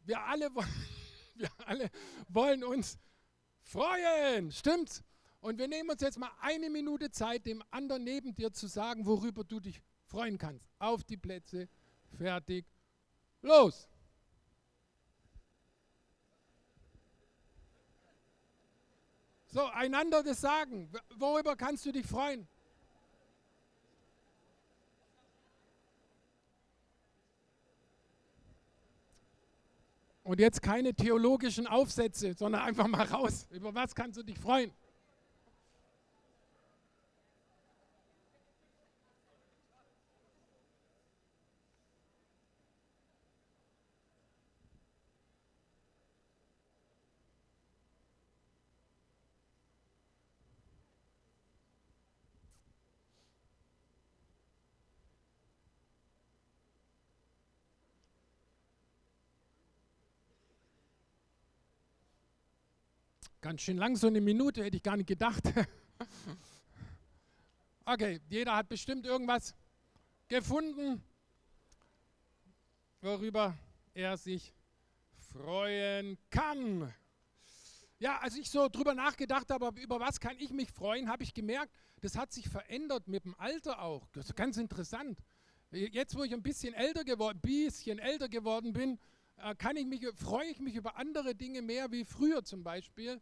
wir 0.05 0.21
alle 0.21 0.55
wollen, 0.55 0.87
wir 1.35 1.51
alle 1.67 1.91
wollen 2.29 2.65
uns 2.65 2.99
freuen, 3.62 4.53
stimmt's? 4.53 5.03
Und 5.41 5.59
wir 5.59 5.67
nehmen 5.67 5.91
uns 5.91 6.01
jetzt 6.01 6.19
mal 6.19 6.31
eine 6.41 6.71
Minute 6.71 7.11
Zeit, 7.11 7.47
dem 7.47 7.65
anderen 7.71 8.05
neben 8.05 8.35
dir 8.35 8.53
zu 8.53 8.69
sagen, 8.69 9.07
worüber 9.07 9.43
du 9.43 9.59
dich 9.59 9.83
freuen 10.05 10.39
kannst. 10.39 10.65
Auf 10.79 11.03
die 11.03 11.17
Plätze, 11.17 11.69
fertig, 12.17 12.65
los! 13.41 13.89
So, 19.53 19.67
einander 19.67 20.23
das 20.23 20.41
sagen. 20.41 20.91
Worüber 21.17 21.57
kannst 21.57 21.85
du 21.85 21.93
dich 21.93 22.07
freuen? 22.07 22.49
Und 30.25 30.38
jetzt 30.38 30.62
keine 30.62 30.95
theologischen 30.95 31.67
Aufsätze, 31.67 32.35
sondern 32.35 32.62
einfach 32.62 32.87
mal 32.87 33.05
raus. 33.07 33.49
Über 33.50 33.75
was 33.75 33.95
kannst 33.95 34.19
du 34.19 34.23
dich 34.23 34.38
freuen? 34.38 34.73
Ganz 63.43 63.63
schön 63.63 63.77
lang, 63.77 63.97
so 63.97 64.07
eine 64.07 64.21
Minute, 64.21 64.63
hätte 64.63 64.77
ich 64.77 64.85
gar 64.85 64.97
nicht 64.97 65.09
gedacht. 65.09 65.43
okay, 67.85 68.21
jeder 68.29 68.55
hat 68.55 68.69
bestimmt 68.69 69.05
irgendwas 69.05 69.57
gefunden, 70.29 71.03
worüber 73.01 73.59
er 73.95 74.17
sich 74.17 74.55
freuen 75.33 76.19
kann. 76.31 76.95
Ja, 77.99 78.21
als 78.21 78.37
ich 78.37 78.49
so 78.49 78.69
drüber 78.69 78.95
nachgedacht 78.95 79.51
habe, 79.51 79.73
über 79.81 79.99
was 79.99 80.21
kann 80.21 80.39
ich 80.39 80.53
mich 80.53 80.71
freuen, 80.71 81.09
habe 81.09 81.25
ich 81.25 81.35
gemerkt, 81.35 81.75
das 82.01 82.17
hat 82.17 82.33
sich 82.33 82.49
verändert 82.49 83.09
mit 83.09 83.25
dem 83.25 83.35
Alter 83.41 83.83
auch. 83.83 84.07
Das 84.13 84.27
ist 84.27 84.37
ganz 84.37 84.57
interessant. 84.57 85.19
Jetzt, 85.73 86.15
wo 86.15 86.23
ich 86.23 86.33
ein 86.33 86.45
bisschen 86.45 86.75
älter 86.75 87.03
geworden, 87.03 87.41
bisschen 87.43 87.99
älter 87.99 88.29
geworden 88.29 88.73
bin, 88.73 89.01
kann 89.59 89.77
ich 89.77 89.87
mich, 89.87 90.07
freue 90.15 90.47
ich 90.47 90.61
mich 90.61 90.75
über 90.75 90.97
andere 90.97 91.35
Dinge 91.35 91.62
mehr 91.62 91.91
wie 91.91 92.05
früher 92.05 92.45
zum 92.45 92.62
Beispiel. 92.62 93.21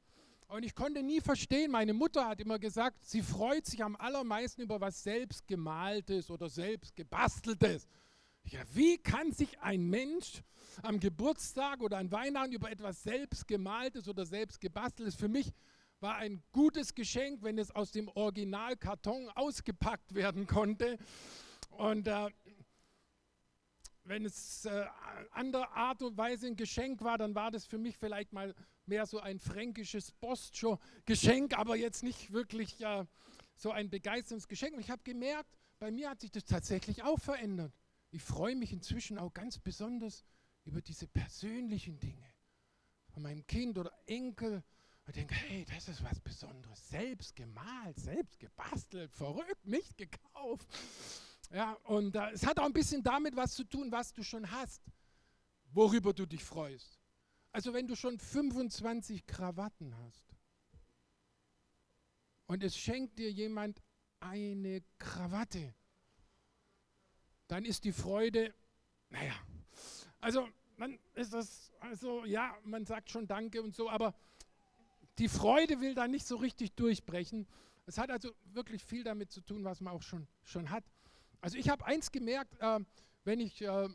Und 0.48 0.64
ich 0.64 0.74
konnte 0.74 1.02
nie 1.02 1.20
verstehen, 1.20 1.70
meine 1.70 1.94
Mutter 1.94 2.26
hat 2.26 2.40
immer 2.40 2.58
gesagt, 2.58 3.04
sie 3.04 3.22
freut 3.22 3.66
sich 3.66 3.84
am 3.84 3.94
allermeisten 3.94 4.62
über 4.62 4.80
was 4.80 5.02
selbst 5.02 5.46
gemaltes 5.46 6.28
oder 6.28 6.48
selbst 6.48 6.96
gebasteltes. 6.96 7.86
Ja, 8.44 8.60
wie 8.72 8.98
kann 8.98 9.32
sich 9.32 9.60
ein 9.60 9.88
Mensch 9.88 10.42
am 10.82 10.98
Geburtstag 10.98 11.80
oder 11.80 11.98
an 11.98 12.10
Weihnachten 12.10 12.52
über 12.52 12.70
etwas 12.70 13.02
selbst 13.02 13.46
gemaltes 13.46 14.08
oder 14.08 14.26
selbst 14.26 14.60
gebasteltes? 14.60 15.14
Für 15.14 15.28
mich 15.28 15.52
war 16.00 16.16
ein 16.16 16.42
gutes 16.50 16.94
Geschenk, 16.94 17.42
wenn 17.42 17.58
es 17.58 17.70
aus 17.70 17.92
dem 17.92 18.08
Originalkarton 18.08 19.28
ausgepackt 19.36 20.14
werden 20.14 20.48
konnte. 20.48 20.98
Und 21.70 22.08
äh, 22.08 22.28
wenn 24.10 24.24
es 24.24 24.64
äh, 24.64 24.84
andere 25.30 25.70
Art 25.70 26.02
und 26.02 26.16
Weise 26.18 26.48
ein 26.48 26.56
Geschenk 26.56 27.00
war, 27.00 27.16
dann 27.16 27.36
war 27.36 27.52
das 27.52 27.64
für 27.64 27.78
mich 27.78 27.96
vielleicht 27.96 28.32
mal 28.32 28.54
mehr 28.84 29.06
so 29.06 29.20
ein 29.20 29.38
fränkisches 29.38 30.10
Bostjo-Geschenk, 30.10 31.56
aber 31.56 31.76
jetzt 31.76 32.02
nicht 32.02 32.32
wirklich 32.32 32.80
äh, 32.80 33.06
so 33.54 33.70
ein 33.70 33.88
Begeisterungsgeschenk. 33.88 34.74
Und 34.74 34.80
ich 34.80 34.90
habe 34.90 35.04
gemerkt, 35.04 35.56
bei 35.78 35.92
mir 35.92 36.10
hat 36.10 36.20
sich 36.20 36.32
das 36.32 36.44
tatsächlich 36.44 37.04
auch 37.04 37.20
verändert. 37.20 37.72
Ich 38.10 38.22
freue 38.22 38.56
mich 38.56 38.72
inzwischen 38.72 39.16
auch 39.16 39.32
ganz 39.32 39.58
besonders 39.58 40.24
über 40.64 40.82
diese 40.82 41.06
persönlichen 41.06 42.00
Dinge 42.00 42.34
von 43.10 43.22
meinem 43.22 43.46
Kind 43.46 43.78
oder 43.78 43.92
Enkel. 44.06 44.64
Ich 45.06 45.14
denke, 45.14 45.36
hey, 45.36 45.64
das 45.72 45.88
ist 45.88 46.02
was 46.02 46.18
Besonderes. 46.18 46.88
Selbst 46.88 47.36
gemalt, 47.36 47.98
selbst 47.98 48.40
gebastelt, 48.40 49.12
verrückt, 49.12 49.64
nicht 49.66 49.96
gekauft. 49.96 50.66
Ja, 51.52 51.72
und 51.84 52.14
äh, 52.14 52.30
es 52.30 52.46
hat 52.46 52.58
auch 52.58 52.64
ein 52.64 52.72
bisschen 52.72 53.02
damit 53.02 53.34
was 53.34 53.54
zu 53.54 53.64
tun, 53.64 53.90
was 53.90 54.12
du 54.12 54.22
schon 54.22 54.50
hast, 54.50 54.82
worüber 55.72 56.12
du 56.12 56.26
dich 56.26 56.44
freust. 56.44 57.00
Also 57.52 57.74
wenn 57.74 57.88
du 57.88 57.96
schon 57.96 58.18
25 58.18 59.26
Krawatten 59.26 59.96
hast 60.04 60.24
und 62.46 62.62
es 62.62 62.76
schenkt 62.76 63.18
dir 63.18 63.30
jemand 63.32 63.82
eine 64.20 64.82
Krawatte, 64.98 65.74
dann 67.48 67.64
ist 67.64 67.84
die 67.84 67.92
Freude, 67.92 68.54
naja, 69.08 69.34
also 70.20 70.48
man 70.76 71.00
ist 71.14 71.32
das, 71.32 71.72
also 71.80 72.24
ja, 72.24 72.56
man 72.62 72.86
sagt 72.86 73.10
schon 73.10 73.26
Danke 73.26 73.60
und 73.60 73.74
so, 73.74 73.90
aber 73.90 74.14
die 75.18 75.28
Freude 75.28 75.80
will 75.80 75.94
da 75.94 76.06
nicht 76.06 76.26
so 76.26 76.36
richtig 76.36 76.72
durchbrechen. 76.76 77.48
Es 77.86 77.98
hat 77.98 78.10
also 78.10 78.30
wirklich 78.44 78.84
viel 78.84 79.02
damit 79.02 79.32
zu 79.32 79.40
tun, 79.40 79.64
was 79.64 79.80
man 79.80 79.94
auch 79.94 80.02
schon, 80.02 80.28
schon 80.44 80.70
hat. 80.70 80.84
Also 81.40 81.56
ich 81.56 81.68
habe 81.68 81.84
eins 81.86 82.12
gemerkt, 82.12 82.56
äh, 82.60 82.80
wenn 83.24 83.40
ich 83.40 83.62
äh, 83.62 83.88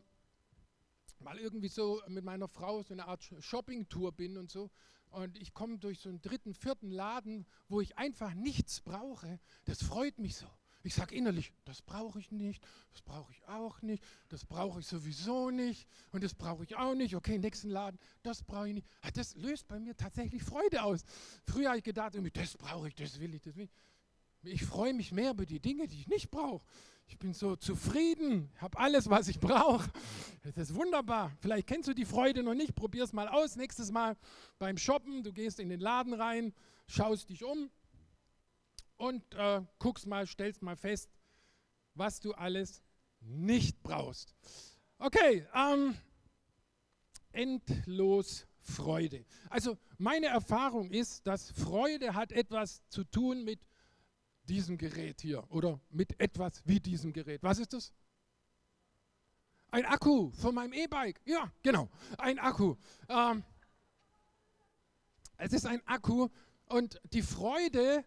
mal 1.20 1.38
irgendwie 1.38 1.68
so 1.68 2.02
mit 2.08 2.24
meiner 2.24 2.48
Frau 2.48 2.82
so 2.84 2.94
eine 2.94 3.08
Art 3.08 3.24
Shopping-Tour 3.40 4.12
bin 4.12 4.38
und 4.38 4.52
so 4.52 4.72
und 5.12 5.38
ich 5.38 5.54
komme 5.54 5.78
durch 5.78 6.00
so 6.00 6.10
einen 6.10 6.22
dritten, 6.22 6.54
vierten 6.54 6.92
Laden, 6.92 7.46
wo 7.70 7.82
ich 7.82 7.98
einfach 7.98 8.34
nichts 8.34 8.82
brauche, 8.82 9.40
das 9.66 9.82
freut 9.82 10.20
mich 10.20 10.36
so. 10.36 10.48
Ich 10.84 10.94
sage 10.94 11.16
innerlich, 11.16 11.52
das 11.64 11.82
brauche 11.82 12.20
ich 12.20 12.32
nicht, 12.32 12.64
das 12.92 13.02
brauche 13.02 13.32
ich 13.32 13.48
auch 13.48 13.82
nicht, 13.82 14.04
das 14.30 14.46
brauche 14.46 14.82
ich 14.82 14.86
sowieso 14.86 15.50
nicht 15.50 15.88
und 16.12 16.24
das 16.24 16.36
brauche 16.36 16.64
ich 16.64 16.76
auch 16.76 16.94
nicht. 16.94 17.16
Okay, 17.16 17.40
nächsten 17.40 17.70
Laden, 17.70 18.00
das 18.22 18.44
brauche 18.44 18.68
ich 18.68 18.76
nicht. 18.76 18.88
Ah, 19.02 19.10
das 19.10 19.36
löst 19.36 19.68
bei 19.68 19.80
mir 19.80 19.98
tatsächlich 19.98 20.44
Freude 20.44 20.84
aus. 20.84 21.04
Früher 21.44 21.70
habe 21.70 21.80
ich 21.80 21.84
gedacht, 21.84 22.14
das 22.34 22.56
brauche 22.56 22.88
ich, 22.88 22.94
das 22.94 23.20
will 23.20 23.34
ich, 23.34 23.42
das 23.42 23.56
will 23.56 23.64
ich. 24.44 24.54
Ich 24.54 24.64
freue 24.64 24.94
mich 24.94 25.12
mehr 25.12 25.32
über 25.32 25.48
die 25.48 25.60
Dinge, 25.60 25.88
die 25.88 26.02
ich 26.02 26.08
nicht 26.08 26.30
brauche. 26.30 26.64
Ich 27.08 27.20
bin 27.20 27.34
so 27.34 27.56
zufrieden, 27.56 28.52
habe 28.58 28.78
alles, 28.78 29.10
was 29.10 29.28
ich 29.28 29.40
brauche. 29.40 29.90
Das 30.44 30.70
ist 30.70 30.76
wunderbar. 30.76 31.32
Vielleicht 31.40 31.68
kennst 31.68 31.88
du 31.88 31.94
die 31.94 32.06
Freude 32.06 32.44
noch 32.44 32.56
nicht. 32.56 32.76
Probier 32.76 33.04
es 33.04 33.14
mal 33.14 33.28
aus. 33.28 33.56
Nächstes 33.56 33.92
Mal 33.92 34.18
beim 34.58 34.78
Shoppen, 34.78 35.24
du 35.24 35.32
gehst 35.32 35.60
in 35.60 35.70
den 35.70 35.80
Laden 35.80 36.14
rein, 36.14 36.54
schaust 36.88 37.30
dich 37.30 37.44
um, 37.44 37.70
und 38.98 39.24
äh, 39.36 39.62
guckst 39.80 40.08
mal, 40.08 40.26
stellst 40.28 40.62
mal 40.62 40.76
fest, 40.76 41.10
was 41.94 42.20
du 42.20 42.34
alles 42.34 42.82
nicht 43.20 43.82
brauchst. 43.84 44.34
Okay, 44.98 45.46
ähm, 45.54 45.96
endlos 47.32 48.48
Freude. 48.62 49.26
Also 49.50 49.78
meine 49.98 50.28
Erfahrung 50.28 50.90
ist, 50.90 51.28
dass 51.28 51.52
Freude 51.52 52.16
hat 52.16 52.32
etwas 52.32 52.82
zu 52.90 53.04
tun 53.04 53.44
mit 53.44 53.60
diesem 54.46 54.78
Gerät 54.78 55.22
hier 55.22 55.50
oder 55.52 55.80
mit 55.90 56.20
etwas 56.20 56.62
wie 56.66 56.80
diesem 56.80 57.14
Gerät. 57.14 57.44
Was 57.44 57.60
ist 57.60 57.74
das? 57.74 57.94
Ein 59.72 59.86
Akku 59.86 60.32
von 60.32 60.56
meinem 60.56 60.74
E-Bike. 60.74 61.20
Ja, 61.26 61.52
genau, 61.62 61.90
ein 62.18 62.40
Akku. 62.40 62.76
Ähm, 63.10 63.44
es 65.38 65.54
ist 65.54 65.66
ein 65.66 65.86
Akku 65.86 66.30
und 66.68 67.02
die 67.12 67.22
Freude 67.22 68.06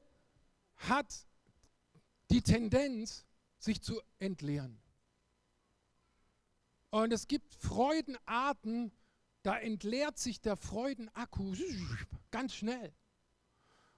hat 0.76 1.26
die 2.30 2.42
Tendenz, 2.42 3.26
sich 3.59 3.83
zu 3.83 4.00
entleeren. 4.18 4.80
Und 6.90 7.12
es 7.12 7.26
gibt 7.26 7.52
Freudenarten, 7.54 8.92
da 9.42 9.59
entleert 9.59 10.18
sich 10.18 10.40
der 10.40 10.57
Freudenakku 10.57 11.54
ganz 12.30 12.54
schnell. 12.54 12.95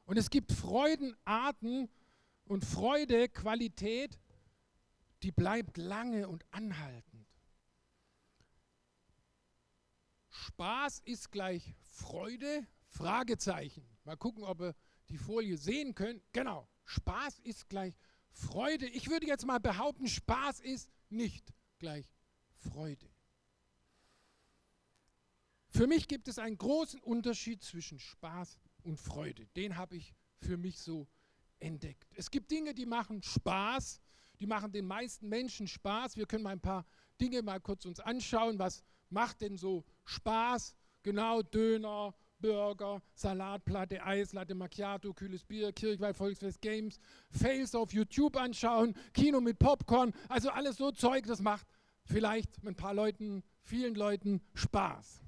Und 0.06 0.16
es 0.16 0.30
gibt 0.30 0.52
Freudenarten 0.52 1.88
und 2.50 2.64
Freudequalität, 2.64 4.19
die 5.23 5.30
bleibt 5.30 5.76
lange 5.76 6.26
und 6.26 6.45
anhaltend. 6.50 7.28
Spaß 10.30 10.99
ist 11.04 11.30
gleich 11.30 11.76
Freude? 11.83 12.66
Fragezeichen. 12.88 13.87
Mal 14.02 14.16
gucken, 14.16 14.42
ob 14.42 14.61
ihr 14.62 14.75
die 15.11 15.16
Folie 15.16 15.57
sehen 15.57 15.95
könnt. 15.95 16.25
Genau. 16.33 16.69
Spaß 16.87 17.38
ist 17.38 17.69
gleich 17.69 17.95
Freude. 18.33 18.87
Ich 18.88 19.09
würde 19.09 19.28
jetzt 19.28 19.47
mal 19.47 19.61
behaupten, 19.61 20.09
Spaß 20.09 20.59
ist 20.59 20.90
nicht 21.09 21.54
gleich 21.78 22.11
Freude. 22.57 23.09
Für 25.69 25.87
mich 25.87 26.09
gibt 26.09 26.26
es 26.26 26.40
einen 26.40 26.59
großen 26.59 27.00
Unterschied 27.00 27.62
zwischen 27.62 28.00
Spaß 28.00 28.59
und 28.83 28.97
Freude. 28.97 29.47
Den 29.54 29.76
habe 29.76 29.95
ich 29.95 30.16
für 30.40 30.57
mich 30.57 30.80
so 30.80 31.07
entdeckt. 31.61 32.07
Es 32.17 32.31
gibt 32.31 32.50
Dinge, 32.50 32.75
die 32.75 32.87
machen 32.87 33.23
Spaß, 33.23 34.00
die 34.40 34.47
machen 34.47 34.73
den 34.73 34.87
meisten 34.87 35.29
Menschen 35.29 35.69
Spaß. 35.69 36.17
Wir 36.17 36.26
können 36.26 36.43
mal 36.43 36.50
ein 36.50 36.61
paar 36.61 36.87
Dinge 37.21 37.43
mal 37.43 37.61
kurz 37.61 37.85
uns 37.85 38.00
anschauen. 38.00 38.59
Was 38.59 38.83
macht 39.11 39.43
denn 39.43 39.57
so 39.57 39.85
Spaß? 40.05 40.75
Genau, 41.02 41.43
Döner, 41.43 42.14
Burger, 42.40 43.02
Salatplatte, 43.14 44.02
Eis, 44.02 44.33
Latte 44.33 44.55
Macchiato, 44.55 45.12
kühles 45.12 45.45
Bier, 45.45 45.73
Kirchweih, 45.73 46.14
Volksfest, 46.14 46.61
Games, 46.61 46.99
Fails 47.31 47.75
auf 47.75 47.93
YouTube 47.93 48.37
anschauen, 48.37 48.95
Kino 49.12 49.40
mit 49.40 49.59
Popcorn, 49.59 50.12
also 50.29 50.51
alles 50.51 50.77
so 50.77 50.90
Zeug, 50.90 51.27
das 51.27 51.40
macht 51.40 51.66
vielleicht 52.05 52.62
mit 52.62 52.75
ein 52.75 52.77
paar 52.77 52.94
Leuten, 52.94 53.42
vielen 53.62 53.94
Leuten 53.94 54.40
Spaß. 54.55 55.23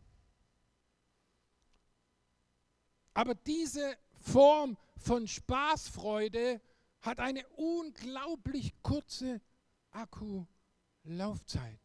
Aber 3.14 3.34
diese 3.34 3.96
Form 4.20 4.76
von 5.02 5.26
Spaßfreude 5.26 6.60
hat 7.00 7.18
eine 7.18 7.46
unglaublich 7.56 8.72
kurze 8.82 9.40
Akkulaufzeit. 9.90 11.80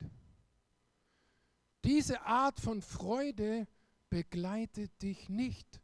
Diese 1.84 2.22
Art 2.22 2.60
von 2.60 2.82
Freude 2.82 3.68
begleitet 4.10 5.02
dich 5.02 5.30
nicht. 5.30 5.82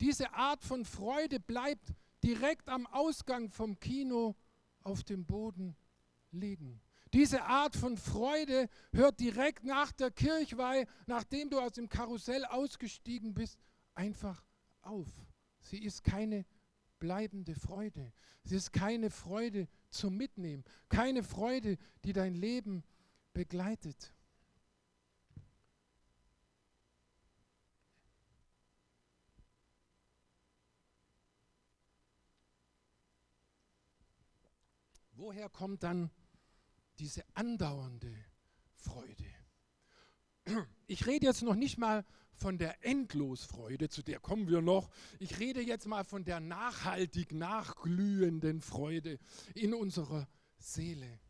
Diese 0.00 0.32
Art 0.32 0.62
von 0.64 0.84
Freude 0.84 1.40
bleibt 1.40 1.92
direkt 2.22 2.68
am 2.68 2.86
Ausgang 2.86 3.50
vom 3.50 3.78
Kino 3.80 4.36
auf 4.82 5.02
dem 5.02 5.26
Boden 5.26 5.76
liegen. 6.30 6.80
Diese 7.12 7.42
Art 7.44 7.74
von 7.74 7.96
Freude 7.96 8.68
hört 8.92 9.18
direkt 9.18 9.64
nach 9.64 9.92
der 9.92 10.10
Kirchweih, 10.10 10.86
nachdem 11.06 11.48
du 11.50 11.58
aus 11.58 11.72
dem 11.72 11.88
Karussell 11.88 12.44
ausgestiegen 12.44 13.34
bist, 13.34 13.58
einfach 13.94 14.44
auf. 14.82 15.08
Sie 15.68 15.82
ist 15.82 16.02
keine 16.02 16.44
bleibende 16.98 17.54
Freude. 17.54 18.12
Sie 18.44 18.56
ist 18.56 18.72
keine 18.72 19.10
Freude 19.10 19.68
zum 19.90 20.16
Mitnehmen, 20.16 20.64
keine 20.88 21.22
Freude, 21.22 21.76
die 22.04 22.12
dein 22.12 22.34
Leben 22.34 22.82
begleitet. 23.32 24.12
woher 35.18 35.50
kommt 35.50 35.82
dann 35.82 36.10
diese 36.98 37.22
andauernde 37.34 38.14
Freude? 38.76 39.26
Ich 40.86 41.06
rede 41.06 41.26
jetzt 41.26 41.42
noch 41.42 41.54
nicht 41.54 41.76
mal 41.76 42.06
von 42.38 42.58
der 42.58 42.84
Endlosfreude, 42.84 43.88
zu 43.88 44.02
der 44.02 44.20
kommen 44.20 44.48
wir 44.48 44.62
noch. 44.62 44.90
Ich 45.18 45.38
rede 45.38 45.60
jetzt 45.60 45.86
mal 45.86 46.04
von 46.04 46.24
der 46.24 46.40
nachhaltig 46.40 47.32
nachglühenden 47.32 48.60
Freude 48.60 49.18
in 49.54 49.74
unserer 49.74 50.28
Seele. 50.58 51.20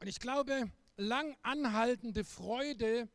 Und 0.00 0.08
ich 0.08 0.20
glaube, 0.20 0.70
lang 0.96 1.36
anhaltende 1.42 2.24
Freude 2.24 3.08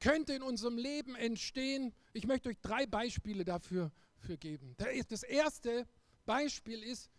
könnte 0.00 0.34
in 0.34 0.42
unserem 0.42 0.76
Leben 0.76 1.14
entstehen. 1.14 1.94
Ich 2.12 2.26
möchte 2.26 2.50
euch 2.50 2.60
drei 2.60 2.86
Beispiele 2.86 3.44
dafür 3.44 3.90
für 4.18 4.36
geben. 4.36 4.76
Das 5.08 5.22
erste 5.22 5.88
Beispiel 6.26 6.82
ist, 6.82 7.10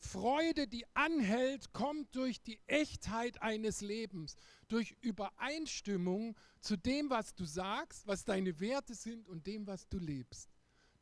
Freude, 0.00 0.68
die 0.68 0.84
anhält, 0.94 1.72
kommt 1.72 2.14
durch 2.14 2.40
die 2.40 2.60
Echtheit 2.66 3.42
eines 3.42 3.80
Lebens, 3.80 4.36
durch 4.68 4.96
Übereinstimmung 5.00 6.36
zu 6.60 6.76
dem, 6.76 7.10
was 7.10 7.34
du 7.34 7.44
sagst, 7.44 8.06
was 8.06 8.24
deine 8.24 8.58
Werte 8.60 8.94
sind 8.94 9.26
und 9.28 9.46
dem, 9.46 9.66
was 9.66 9.88
du 9.88 9.98
lebst. 9.98 10.50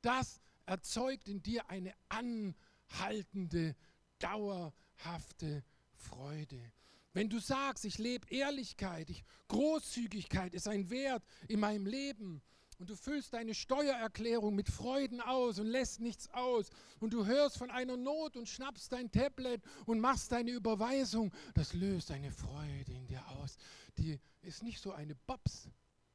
Das 0.03 0.41
erzeugt 0.67 1.29
in 1.29 1.43
dir 1.43 1.69
eine 1.69 1.93
anhaltende, 2.09 3.75
dauerhafte 4.19 5.65
Freude. 5.95 6.73
Wenn 7.13 7.29
du 7.29 7.39
sagst, 7.39 7.85
ich 7.85 7.99
lebe 7.99 8.29
Ehrlichkeit, 8.29 9.09
ich, 9.11 9.25
Großzügigkeit 9.49 10.55
ist 10.55 10.69
ein 10.69 10.91
Wert 10.91 11.25
in 11.49 11.61
meinem 11.61 11.87
Leben, 11.87 12.43
und 12.79 12.91
du 12.91 12.97
füllst 12.97 13.33
deine 13.33 13.55
Steuererklärung 13.55 14.55
mit 14.55 14.69
Freuden 14.69 15.21
aus 15.21 15.59
und 15.59 15.67
lässt 15.67 16.01
nichts 16.01 16.29
aus 16.35 16.69
und 17.01 17.13
du 17.13 17.25
hörst 17.25 17.57
von 17.57 17.71
einer 17.71 17.97
Not 17.97 18.37
und 18.37 18.49
schnappst 18.49 18.93
dein 18.93 19.11
Tablet 19.11 19.63
und 19.87 20.01
machst 20.01 20.33
deine 20.33 20.51
Überweisung, 20.51 21.33
das 21.55 21.73
löst 21.73 22.11
eine 22.11 22.31
Freude 22.31 22.93
in 22.93 23.07
dir 23.07 23.26
aus. 23.47 23.57
Die 23.97 24.21
ist 24.43 24.63
nicht 24.63 24.81
so 24.81 24.93
eine 24.93 25.15
Bobs 25.15 25.69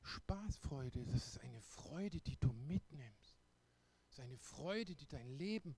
Spaßfreude, 0.04 1.06
das 1.06 1.28
ist 1.28 1.40
eine 1.42 1.62
Freude, 1.62 2.20
die 2.22 2.38
du 2.38 2.52
mitnimmst. 2.68 3.38
Das 4.08 4.18
ist 4.18 4.20
eine 4.20 4.38
Freude, 4.38 4.96
die 4.96 5.08
dein 5.08 5.38
Leben 5.38 5.76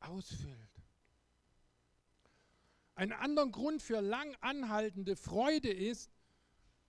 ausfüllt. 0.00 0.70
Ein 2.94 3.12
anderer 3.12 3.48
Grund 3.48 3.82
für 3.82 4.00
lang 4.00 4.34
anhaltende 4.40 5.16
Freude 5.16 5.70
ist, 5.70 6.10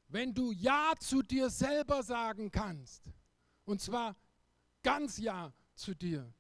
wenn 0.08 0.34
du 0.34 0.52
Ja 0.52 0.94
zu 1.00 1.22
dir 1.22 1.50
selber 1.50 2.04
sagen 2.04 2.52
kannst. 2.52 3.12
Und 3.66 3.82
zwar 3.82 4.16
ganz 4.84 5.18
Ja 5.18 5.52
zu 5.74 5.94
dir. 5.96 6.32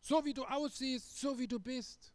So 0.00 0.24
wie 0.24 0.34
du 0.34 0.44
aussiehst, 0.44 1.18
so 1.18 1.38
wie 1.38 1.48
du 1.48 1.58
bist. 1.58 2.12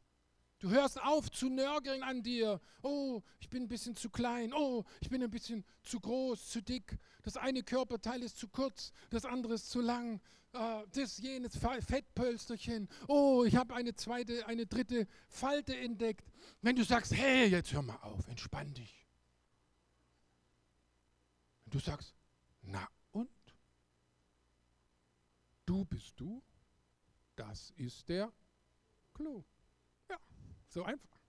Du 0.66 0.72
hörst 0.72 1.00
auf 1.00 1.30
zu 1.30 1.48
nörgeln 1.48 2.02
an 2.02 2.24
dir. 2.24 2.60
Oh, 2.82 3.22
ich 3.40 3.52
bin 3.52 3.62
ein 3.62 3.68
bisschen 3.68 3.96
zu 3.96 4.10
klein. 4.10 4.52
Oh, 4.52 4.84
ich 5.00 5.10
bin 5.10 5.22
ein 5.22 5.30
bisschen 5.30 5.64
zu 5.84 6.00
groß, 6.00 6.50
zu 6.50 6.60
dick. 6.60 6.98
Das 7.22 7.38
eine 7.38 7.62
Körperteil 7.62 8.24
ist 8.24 8.40
zu 8.40 8.48
kurz, 8.48 8.92
das 9.12 9.26
andere 9.26 9.54
ist 9.54 9.70
zu 9.70 9.80
lang. 9.80 10.20
Uh, 10.56 10.84
das 10.92 11.20
jenes 11.20 11.56
Fettpölsterchen. 11.56 12.90
Oh, 13.08 13.44
ich 13.46 13.56
habe 13.56 13.76
eine 13.76 13.94
zweite, 13.94 14.48
eine 14.48 14.66
dritte 14.66 15.08
Falte 15.28 15.78
entdeckt. 15.78 16.26
Wenn 16.64 16.76
du 16.76 16.84
sagst, 16.84 17.14
hey, 17.14 17.48
jetzt 17.48 17.72
hör 17.72 17.84
mal 17.84 17.98
auf, 17.98 18.28
entspann 18.28 18.74
dich. 18.74 19.06
du 21.68 21.78
sagst, 21.78 22.16
na 22.64 22.90
und? 23.12 23.30
Du 25.68 25.86
bist 25.86 26.20
du? 26.20 26.42
Das 27.36 27.70
ist 27.78 28.10
der 28.10 28.34
Clou. 29.14 29.46
So 30.76 30.84
einfach. 30.84 31.22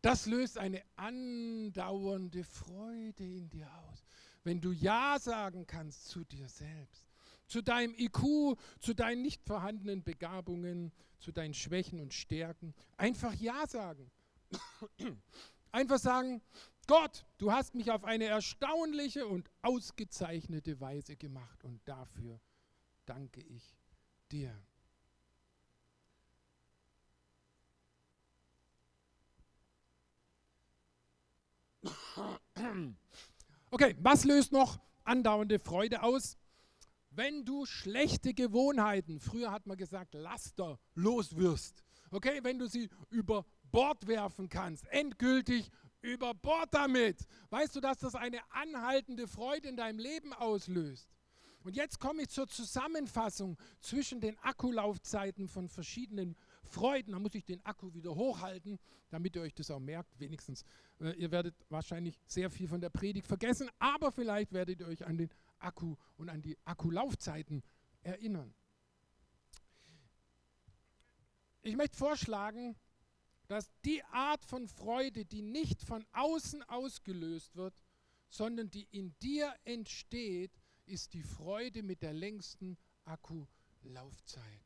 Das 0.00 0.26
löst 0.26 0.58
eine 0.58 0.82
andauernde 0.96 2.42
Freude 2.42 3.22
in 3.22 3.48
dir 3.48 3.72
aus, 3.72 4.04
wenn 4.42 4.60
du 4.60 4.72
Ja 4.72 5.16
sagen 5.20 5.64
kannst 5.64 6.08
zu 6.08 6.24
dir 6.24 6.48
selbst, 6.48 7.06
zu 7.46 7.62
deinem 7.62 7.94
IQ, 7.94 8.58
zu 8.80 8.94
deinen 8.94 9.22
nicht 9.22 9.44
vorhandenen 9.44 10.02
Begabungen, 10.02 10.90
zu 11.20 11.30
deinen 11.30 11.54
Schwächen 11.54 12.00
und 12.00 12.14
Stärken. 12.14 12.74
Einfach 12.96 13.32
Ja 13.34 13.64
sagen. 13.68 14.10
Einfach 15.70 16.00
sagen, 16.00 16.42
Gott, 16.88 17.24
du 17.38 17.52
hast 17.52 17.76
mich 17.76 17.92
auf 17.92 18.02
eine 18.02 18.24
erstaunliche 18.24 19.24
und 19.24 19.48
ausgezeichnete 19.62 20.80
Weise 20.80 21.14
gemacht 21.14 21.62
und 21.62 21.80
dafür 21.86 22.40
danke 23.06 23.40
ich 23.40 23.78
dir. 24.32 24.52
Okay, 33.74 33.96
was 34.02 34.24
löst 34.24 34.52
noch 34.52 34.78
andauernde 35.02 35.58
Freude 35.58 36.02
aus? 36.02 36.36
Wenn 37.08 37.46
du 37.46 37.64
schlechte 37.64 38.34
Gewohnheiten, 38.34 39.18
früher 39.18 39.50
hat 39.50 39.66
man 39.66 39.78
gesagt 39.78 40.12
Laster, 40.12 40.78
loswirst. 40.94 41.82
Okay, 42.10 42.40
wenn 42.42 42.58
du 42.58 42.66
sie 42.66 42.90
über 43.08 43.46
Bord 43.70 44.06
werfen 44.06 44.50
kannst, 44.50 44.86
endgültig 44.88 45.70
über 46.02 46.34
Bord 46.34 46.68
damit. 46.74 47.26
Weißt 47.48 47.74
du, 47.74 47.80
dass 47.80 47.96
das 47.96 48.14
eine 48.14 48.40
anhaltende 48.50 49.26
Freude 49.26 49.70
in 49.70 49.76
deinem 49.78 50.00
Leben 50.00 50.34
auslöst? 50.34 51.08
Und 51.64 51.74
jetzt 51.74 51.98
komme 51.98 52.24
ich 52.24 52.28
zur 52.28 52.48
Zusammenfassung 52.48 53.56
zwischen 53.80 54.20
den 54.20 54.38
Akkulaufzeiten 54.40 55.48
von 55.48 55.70
verschiedenen 55.70 56.36
Freuden. 56.72 57.12
Da 57.12 57.18
muss 57.18 57.34
ich 57.34 57.44
den 57.44 57.64
Akku 57.64 57.92
wieder 57.94 58.14
hochhalten, 58.14 58.78
damit 59.10 59.36
ihr 59.36 59.42
euch 59.42 59.54
das 59.54 59.70
auch 59.70 59.80
merkt. 59.80 60.18
Wenigstens, 60.18 60.64
äh, 61.00 61.12
ihr 61.12 61.30
werdet 61.30 61.54
wahrscheinlich 61.68 62.18
sehr 62.26 62.50
viel 62.50 62.68
von 62.68 62.80
der 62.80 62.90
Predigt 62.90 63.26
vergessen, 63.26 63.70
aber 63.78 64.10
vielleicht 64.10 64.52
werdet 64.52 64.80
ihr 64.80 64.86
euch 64.86 65.04
an 65.04 65.16
den 65.16 65.30
Akku 65.58 65.96
und 66.16 66.28
an 66.28 66.42
die 66.42 66.58
Akkulaufzeiten 66.64 67.62
erinnern. 68.02 68.54
Ich 71.62 71.76
möchte 71.76 71.96
vorschlagen, 71.96 72.76
dass 73.46 73.70
die 73.84 74.02
Art 74.04 74.44
von 74.44 74.66
Freude, 74.66 75.24
die 75.24 75.42
nicht 75.42 75.82
von 75.82 76.04
außen 76.12 76.62
ausgelöst 76.64 77.54
wird, 77.54 77.74
sondern 78.28 78.70
die 78.70 78.88
in 78.90 79.14
dir 79.20 79.54
entsteht, 79.64 80.58
ist 80.86 81.12
die 81.12 81.22
Freude 81.22 81.82
mit 81.82 82.02
der 82.02 82.14
längsten 82.14 82.78
Akkulaufzeit. 83.04 84.61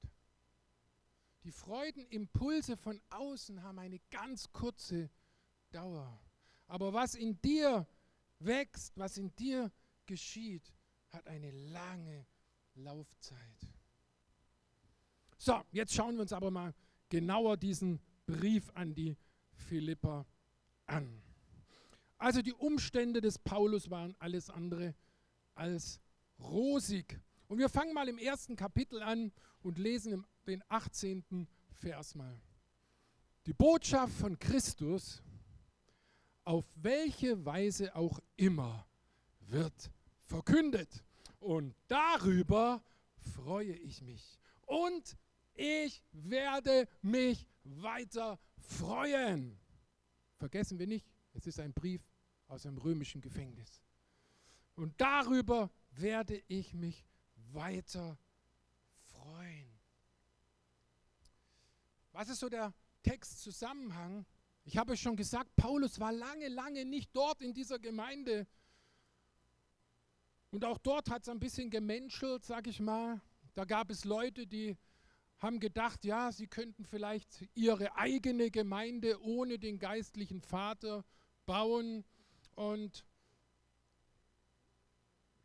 Die 1.47 1.53
Freudenimpulse 1.53 2.77
von 2.77 3.01
außen 3.09 3.63
haben 3.63 3.79
eine 3.79 4.01
ganz 4.11 4.51
kurze 4.53 5.09
Dauer. 5.71 6.21
Aber 6.67 6.93
was 6.93 7.15
in 7.15 7.41
dir 7.41 7.87
wächst, 8.41 8.99
was 8.99 9.17
in 9.17 9.33
dir 9.37 9.71
geschieht, 10.07 10.75
hat 11.11 11.29
eine 11.29 11.53
lange 11.53 12.27
Laufzeit. 12.75 13.69
So, 15.39 15.63
jetzt 15.71 15.95
schauen 15.95 16.17
wir 16.17 16.23
uns 16.23 16.33
aber 16.33 16.51
mal 16.51 16.75
genauer 17.11 17.57
diesen 17.57 18.01
Brief 18.27 18.69
an 18.75 18.97
die 18.97 19.17
Philipper 19.53 20.27
an. 20.87 21.23
Also 22.19 22.43
die 22.43 22.55
Umstände 22.55 23.21
des 23.21 23.39
Paulus 23.39 23.89
waren 23.89 24.17
alles 24.19 24.51
andere 24.51 24.97
als 25.55 26.01
rosig. 26.41 27.21
Und 27.47 27.59
wir 27.59 27.69
fangen 27.69 27.95
mal 27.95 28.09
im 28.09 28.19
ersten 28.19 28.57
Kapitel 28.57 29.01
an 29.01 29.31
und 29.67 29.79
lesen 29.79 30.25
den 30.47 30.63
18. 30.69 31.49
Vers 31.73 32.15
mal. 32.15 32.41
Die 33.47 33.53
Botschaft 33.53 34.13
von 34.15 34.39
Christus, 34.39 35.21
auf 36.45 36.65
welche 36.77 37.45
Weise 37.45 37.95
auch 37.97 38.21
immer, 38.37 38.87
wird 39.41 39.91
verkündet. 40.23 41.05
Und 41.41 41.75
darüber 41.89 42.81
freue 43.35 43.73
ich 43.73 44.03
mich. 44.03 44.39
Und 44.67 45.17
ich 45.55 46.05
werde 46.13 46.89
mich 47.03 47.45
weiter 47.65 48.39
freuen. 48.59 49.59
Vergessen 50.37 50.79
wir 50.79 50.87
nicht, 50.87 51.09
es 51.33 51.49
ist 51.49 51.59
ein 51.59 51.73
Brief 51.73 52.03
aus 52.47 52.67
einem 52.67 52.79
römischen 52.79 53.21
Gefängnis. 53.21 53.83
Und 54.77 55.01
darüber 55.01 55.73
werde 55.91 56.41
ich 56.47 56.73
mich 56.73 57.05
weiter 57.53 58.17
freuen. 59.37 59.67
Was 62.13 62.29
ist 62.29 62.41
so 62.41 62.49
der 62.49 62.73
Textzusammenhang? 63.03 64.25
Ich 64.65 64.79
habe 64.79 64.97
schon 64.97 65.17
gesagt, 65.17 65.55
Paulus 65.57 66.01
war 66.01 66.13
lange, 66.13 66.49
lange 66.49 66.85
nicht 66.85 67.11
dort 67.15 67.43
in 67.43 67.53
dieser 67.53 67.79
Gemeinde. 67.79 68.47
Und 70.51 70.65
auch 70.65 70.79
dort 70.79 71.11
hat 71.11 71.23
es 71.23 71.29
ein 71.29 71.39
bisschen 71.39 71.71
gemenschelt, 71.71 72.45
sag 72.45 72.67
ich 72.67 72.81
mal. 72.81 73.21
Da 73.55 73.65
gab 73.65 73.91
es 73.91 74.05
Leute, 74.05 74.47
die 74.47 74.77
haben 75.39 75.61
gedacht, 75.61 76.05
ja, 76.05 76.33
sie 76.33 76.47
könnten 76.47 76.85
vielleicht 76.85 77.47
ihre 77.55 77.95
eigene 77.97 78.51
Gemeinde 78.51 79.21
ohne 79.23 79.59
den 79.59 79.79
geistlichen 79.79 80.41
Vater 80.41 81.05
bauen. 81.45 82.05
Und 82.55 83.05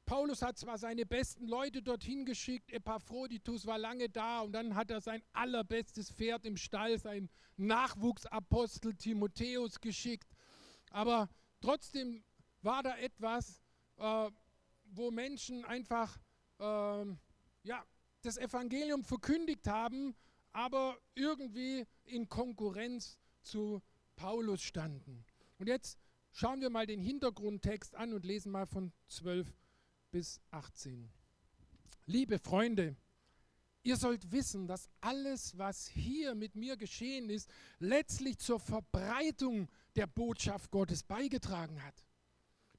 Paulus 0.06 0.42
hat 0.42 0.58
zwar 0.58 0.78
seine 0.78 1.06
besten 1.06 1.48
Leute 1.48 1.82
dorthin 1.82 2.26
geschickt, 2.26 2.72
Epaphroditus 2.72 3.66
war 3.66 3.78
lange 3.78 4.10
da 4.10 4.42
und 4.42 4.52
dann 4.52 4.76
hat 4.76 4.92
er 4.92 5.02
sein 5.02 5.24
allerbestes 5.34 6.12
Pferd 6.12 6.46
im 6.46 6.58
Stall, 6.58 6.98
sein 6.98 7.30
Nachwuchsapostel 7.58 8.96
Timotheus 8.96 9.80
geschickt. 9.80 10.28
Aber 10.92 11.30
trotzdem 11.62 12.24
war 12.62 12.84
da 12.84 12.98
etwas, 12.98 13.62
äh, 13.98 14.30
wo 14.86 15.12
Menschen 15.12 15.64
einfach 15.66 16.18
äh, 16.60 17.06
ja, 17.64 17.86
das 18.22 18.38
Evangelium 18.38 19.04
verkündigt 19.04 19.68
haben, 19.68 20.16
aber 20.52 20.98
irgendwie 21.16 21.88
in 22.04 22.28
Konkurrenz 22.28 23.18
zu 23.42 23.82
Paulus 24.16 24.62
standen. 24.62 25.26
Und 25.58 25.68
jetzt 25.68 25.98
schauen 26.32 26.62
wir 26.62 26.70
mal 26.70 26.86
den 26.86 27.00
Hintergrundtext 27.00 27.96
an 27.96 28.14
und 28.14 28.26
lesen 28.26 28.52
mal 28.52 28.66
von 28.66 28.92
12 29.08 29.52
bis 30.12 30.42
18. 30.52 31.10
Liebe 32.06 32.38
Freunde, 32.38 32.96
ihr 33.84 33.96
sollt 33.96 34.32
wissen, 34.32 34.68
dass 34.68 34.90
alles, 35.00 35.58
was 35.58 35.88
hier 35.88 36.36
mit 36.36 36.56
mir 36.56 36.76
geschehen 36.76 37.30
ist, 37.30 37.50
letztlich 37.80 38.38
zur 38.38 38.60
Verbreitung 38.60 39.70
der 39.96 40.08
Botschaft 40.08 40.70
Gottes 40.70 41.04
beigetragen 41.04 41.82
hat. 41.82 42.06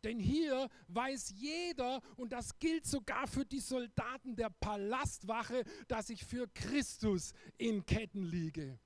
Denn 0.04 0.18
hier 0.18 0.68
weiß 0.88 1.30
jeder, 1.36 2.02
und 2.16 2.32
das 2.32 2.58
gilt 2.58 2.86
sogar 2.86 3.26
für 3.26 3.44
die 3.44 3.60
Soldaten 3.60 4.36
der 4.36 4.50
Palastwache, 4.50 5.64
dass 5.88 6.10
ich 6.10 6.24
für 6.24 6.48
Christus 6.48 7.32
in 7.56 7.86
Ketten 7.86 8.24
liege. 8.24 8.78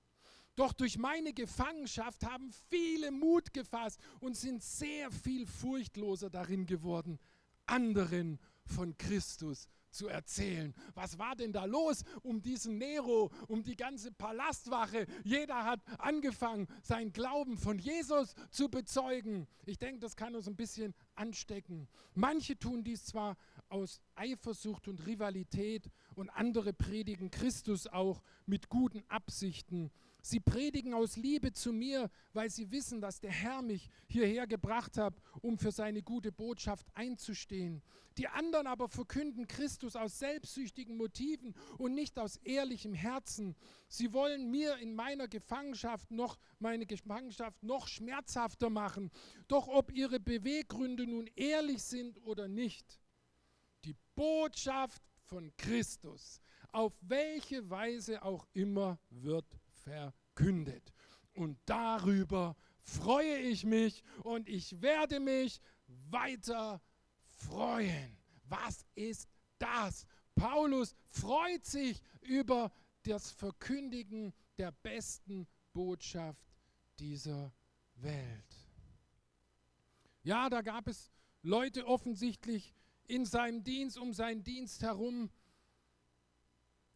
Doch 0.56 0.72
durch 0.72 0.98
meine 0.98 1.32
Gefangenschaft 1.32 2.24
haben 2.24 2.50
viele 2.70 3.10
Mut 3.10 3.52
gefasst 3.52 4.00
und 4.20 4.36
sind 4.36 4.62
sehr 4.62 5.10
viel 5.10 5.46
furchtloser 5.46 6.30
darin 6.30 6.66
geworden, 6.66 7.18
anderen 7.66 8.38
von 8.64 8.96
Christus 8.96 9.68
zu 9.90 10.08
erzählen. 10.08 10.74
Was 10.94 11.18
war 11.18 11.34
denn 11.34 11.52
da 11.52 11.64
los 11.64 12.04
um 12.22 12.42
diesen 12.42 12.78
Nero, 12.78 13.30
um 13.48 13.62
die 13.62 13.76
ganze 13.76 14.12
Palastwache? 14.12 15.06
Jeder 15.24 15.64
hat 15.64 15.80
angefangen, 15.98 16.66
seinen 16.82 17.12
Glauben 17.12 17.56
von 17.56 17.78
Jesus 17.78 18.34
zu 18.50 18.68
bezeugen. 18.68 19.46
Ich 19.64 19.78
denke, 19.78 20.00
das 20.00 20.16
kann 20.16 20.34
uns 20.34 20.46
ein 20.46 20.56
bisschen 20.56 20.94
anstecken. 21.14 21.88
Manche 22.14 22.58
tun 22.58 22.84
dies 22.84 23.04
zwar 23.06 23.36
aus 23.68 24.00
Eifersucht 24.14 24.86
und 24.86 25.06
Rivalität 25.06 25.90
und 26.14 26.30
andere 26.30 26.72
predigen 26.72 27.30
Christus 27.30 27.86
auch 27.86 28.22
mit 28.44 28.68
guten 28.68 29.02
Absichten. 29.08 29.90
Sie 30.26 30.40
predigen 30.40 30.92
aus 30.92 31.16
Liebe 31.16 31.52
zu 31.52 31.72
mir, 31.72 32.10
weil 32.32 32.50
sie 32.50 32.72
wissen, 32.72 33.00
dass 33.00 33.20
der 33.20 33.30
Herr 33.30 33.62
mich 33.62 33.88
hierher 34.08 34.48
gebracht 34.48 34.98
hat, 34.98 35.14
um 35.40 35.56
für 35.56 35.70
seine 35.70 36.02
gute 36.02 36.32
Botschaft 36.32 36.88
einzustehen. 36.94 37.80
Die 38.18 38.26
anderen 38.26 38.66
aber 38.66 38.88
verkünden 38.88 39.46
Christus 39.46 39.94
aus 39.94 40.18
selbstsüchtigen 40.18 40.96
Motiven 40.96 41.54
und 41.78 41.94
nicht 41.94 42.18
aus 42.18 42.38
ehrlichem 42.38 42.92
Herzen. 42.92 43.54
Sie 43.86 44.12
wollen 44.12 44.50
mir 44.50 44.78
in 44.78 44.96
meiner 44.96 45.28
Gefangenschaft 45.28 46.10
noch 46.10 46.40
meine 46.58 46.86
Gefangenschaft 46.86 47.62
noch 47.62 47.86
schmerzhafter 47.86 48.68
machen. 48.68 49.12
Doch 49.46 49.68
ob 49.68 49.92
ihre 49.92 50.18
Beweggründe 50.18 51.06
nun 51.06 51.30
ehrlich 51.36 51.84
sind 51.84 52.20
oder 52.24 52.48
nicht, 52.48 52.98
die 53.84 53.94
Botschaft 54.16 55.04
von 55.26 55.56
Christus, 55.56 56.40
auf 56.72 56.98
welche 57.00 57.70
Weise 57.70 58.24
auch 58.24 58.48
immer, 58.54 58.98
wird 59.10 59.46
verkündet. 59.86 60.92
Und 61.32 61.58
darüber 61.66 62.56
freue 62.82 63.38
ich 63.38 63.64
mich 63.64 64.02
und 64.22 64.48
ich 64.48 64.80
werde 64.82 65.20
mich 65.20 65.60
weiter 66.10 66.80
freuen. 67.28 68.16
Was 68.48 68.84
ist 68.94 69.28
das? 69.58 70.06
Paulus 70.34 70.94
freut 71.08 71.64
sich 71.64 72.00
über 72.20 72.72
das 73.02 73.30
Verkündigen 73.30 74.32
der 74.58 74.72
besten 74.72 75.46
Botschaft 75.72 76.46
dieser 76.98 77.52
Welt. 77.96 78.56
Ja, 80.22 80.50
da 80.50 80.62
gab 80.62 80.88
es 80.88 81.12
Leute 81.42 81.86
offensichtlich 81.86 82.74
in 83.04 83.24
seinem 83.24 83.62
Dienst, 83.62 83.98
um 83.98 84.12
seinen 84.12 84.42
Dienst 84.42 84.82
herum, 84.82 85.30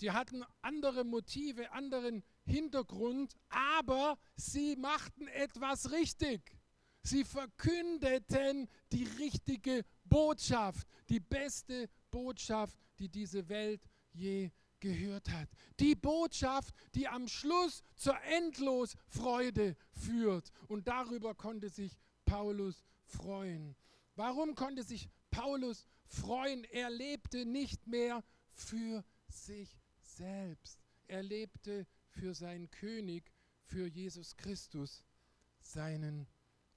die 0.00 0.10
hatten 0.10 0.44
andere 0.62 1.04
Motive, 1.04 1.70
anderen 1.72 2.24
Hintergrund, 2.50 3.34
aber 3.48 4.18
sie 4.36 4.76
machten 4.76 5.28
etwas 5.28 5.90
richtig. 5.92 6.56
Sie 7.02 7.24
verkündeten 7.24 8.68
die 8.92 9.04
richtige 9.04 9.84
Botschaft, 10.04 10.86
die 11.08 11.20
beste 11.20 11.88
Botschaft, 12.10 12.76
die 12.98 13.08
diese 13.08 13.48
Welt 13.48 13.80
je 14.12 14.50
gehört 14.80 15.30
hat. 15.30 15.48
Die 15.78 15.94
Botschaft, 15.94 16.74
die 16.94 17.06
am 17.08 17.28
Schluss 17.28 17.82
zur 17.96 18.20
Endlosfreude 18.22 19.76
führt. 19.92 20.50
Und 20.68 20.88
darüber 20.88 21.34
konnte 21.34 21.68
sich 21.68 21.96
Paulus 22.24 22.84
freuen. 23.04 23.76
Warum 24.16 24.54
konnte 24.54 24.82
sich 24.82 25.08
Paulus 25.30 25.86
freuen? 26.06 26.64
Er 26.64 26.90
lebte 26.90 27.46
nicht 27.46 27.86
mehr 27.86 28.22
für 28.52 29.04
sich 29.28 29.78
selbst. 30.02 30.78
Er 31.06 31.22
lebte 31.22 31.86
für 32.10 32.34
seinen 32.34 32.70
König, 32.70 33.32
für 33.62 33.86
Jesus 33.86 34.36
Christus, 34.36 35.04
seinen 35.60 36.26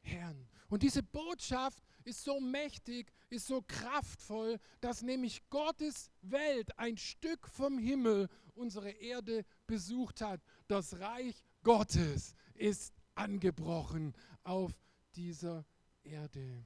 Herrn. 0.02 0.48
Und 0.70 0.84
diese 0.84 1.04
Botschaft 1.04 1.84
ist 2.04 2.24
so 2.24 2.40
mächtig, 2.40 3.12
ist 3.30 3.48
so 3.48 3.62
kraftvoll, 3.62 4.60
dass 4.82 5.02
nämlich 5.02 5.48
Gottes 5.50 6.12
Welt 6.22 6.78
ein 6.78 6.98
Stück 6.98 7.48
vom 7.48 7.78
Himmel 7.78 8.30
unsere 8.56 8.92
Erde 8.92 9.46
besucht 9.68 10.22
hat. 10.22 10.42
Das 10.68 11.00
Reich 11.00 11.44
Gottes 11.64 12.36
ist 12.54 12.94
angebrochen 13.16 14.14
auf 14.44 14.74
dieser 15.16 15.66
Erde. 16.04 16.64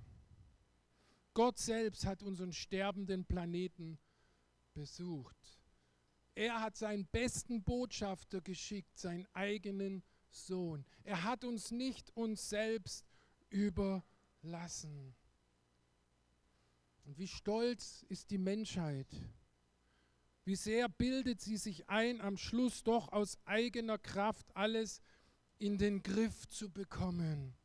Gott 1.34 1.60
selbst 1.60 2.06
hat 2.06 2.24
unseren 2.24 2.52
sterbenden 2.52 3.26
Planeten 3.26 4.00
besucht. 4.74 5.57
Er 6.38 6.62
hat 6.62 6.78
seinen 6.78 7.08
besten 7.08 7.64
Botschafter 7.64 8.42
geschickt, 8.42 9.00
seinen 9.00 9.26
eigenen 9.34 10.04
Sohn. 10.30 10.86
Er 11.04 11.24
hat 11.24 11.44
uns 11.44 11.72
nicht 11.72 12.16
uns 12.16 12.48
selbst 12.48 13.08
überlassen. 13.50 15.16
Und 17.06 17.18
wie 17.18 17.28
stolz 17.28 18.06
ist 18.10 18.30
die 18.30 18.38
Menschheit. 18.38 19.08
Wie 20.46 20.56
sehr 20.56 20.88
bildet 20.90 21.42
sie 21.42 21.58
sich 21.58 21.90
ein, 21.90 22.22
am 22.22 22.38
Schluss 22.38 22.84
doch 22.84 23.12
aus 23.12 23.40
eigener 23.46 23.98
Kraft 23.98 24.56
alles 24.56 25.02
in 25.58 25.80
den 25.80 26.04
Griff 26.04 26.48
zu 26.50 26.70
bekommen. 26.70 27.56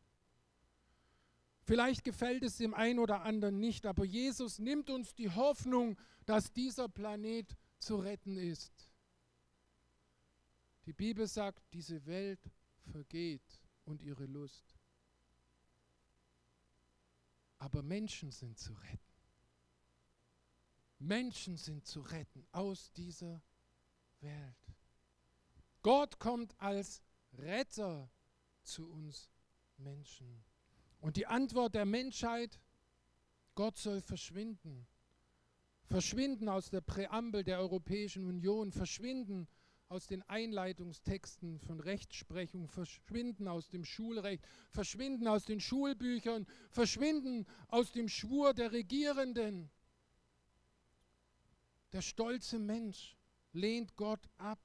Vielleicht 1.65 2.05
gefällt 2.05 2.43
es 2.43 2.57
dem 2.57 2.73
einen 2.73 3.01
oder 3.01 3.21
anderen 3.21 3.61
nicht, 3.61 3.85
aber 3.85 4.07
Jesus 4.07 4.59
nimmt 4.59 4.89
uns 4.89 5.15
die 5.15 5.29
Hoffnung, 5.29 6.01
dass 6.25 6.55
dieser 6.55 6.89
Planet 6.89 7.55
zu 7.83 7.97
retten 7.97 8.37
ist. 8.37 8.91
Die 10.87 10.93
Bibel 10.93 11.27
sagt, 11.27 11.63
diese 11.73 12.05
Welt 12.07 12.41
vergeht 12.91 13.61
und 13.85 14.03
ihre 14.03 14.27
Lust. 14.27 14.77
Aber 17.59 17.83
Menschen 17.83 18.31
sind 18.31 18.59
zu 18.59 18.73
retten. 18.73 18.99
Menschen 20.99 21.57
sind 21.57 21.87
zu 21.87 22.01
retten 22.01 22.47
aus 22.53 22.93
dieser 22.93 23.43
Welt. 24.21 24.57
Gott 25.83 26.19
kommt 26.19 26.59
als 26.61 27.03
Retter 27.35 28.11
zu 28.63 28.89
uns 28.91 29.31
Menschen. 29.77 30.45
Und 31.01 31.17
die 31.17 31.27
Antwort 31.27 31.75
der 31.75 31.85
Menschheit, 31.85 32.61
Gott 33.55 33.77
soll 33.77 34.01
verschwinden. 34.01 34.87
Verschwinden 35.93 36.49
aus 36.49 36.71
der 36.71 36.81
Präambel 36.81 37.45
der 37.45 37.59
Europäischen 37.59 38.25
Union, 38.25 38.73
verschwinden 38.73 39.47
aus 39.91 40.07
den 40.07 40.23
Einleitungstexten 40.23 41.61
von 41.61 41.81
Rechtsprechung, 41.81 42.67
verschwinden 42.67 43.47
aus 43.47 43.69
dem 43.69 43.85
Schulrecht, 43.85 44.43
verschwinden 44.71 45.29
aus 45.29 45.45
den 45.45 45.61
Schulbüchern, 45.61 46.47
verschwinden 46.71 47.45
aus 47.69 47.93
dem 47.93 48.09
Schwur 48.09 48.55
der 48.55 48.73
Regierenden. 48.73 49.71
Der 51.93 52.01
stolze 52.01 52.59
Mensch 52.59 53.19
lehnt 53.53 53.95
Gott 53.95 54.31
ab. 54.39 54.61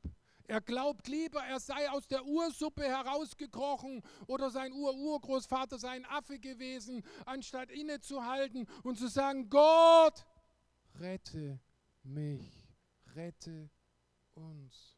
Er 0.46 0.62
glaubt 0.62 1.10
lieber, 1.10 1.44
er 1.44 1.60
sei 1.60 1.90
aus 1.90 2.08
der 2.08 2.26
Ursuppe 2.26 2.84
herausgekrochen 2.84 4.02
oder 4.28 4.50
sein 4.50 4.72
Ur-Urgroßvater 4.72 5.78
sei 5.78 5.90
ein 5.90 6.06
Affe 6.06 6.40
gewesen, 6.40 7.04
anstatt 7.26 7.70
innezuhalten 7.70 8.66
und 8.84 8.98
zu 8.98 9.10
sagen, 9.10 9.50
Gott, 9.50 10.26
rette 11.00 11.60
mich, 12.04 12.76
rette 13.16 13.70
uns. 14.34 14.98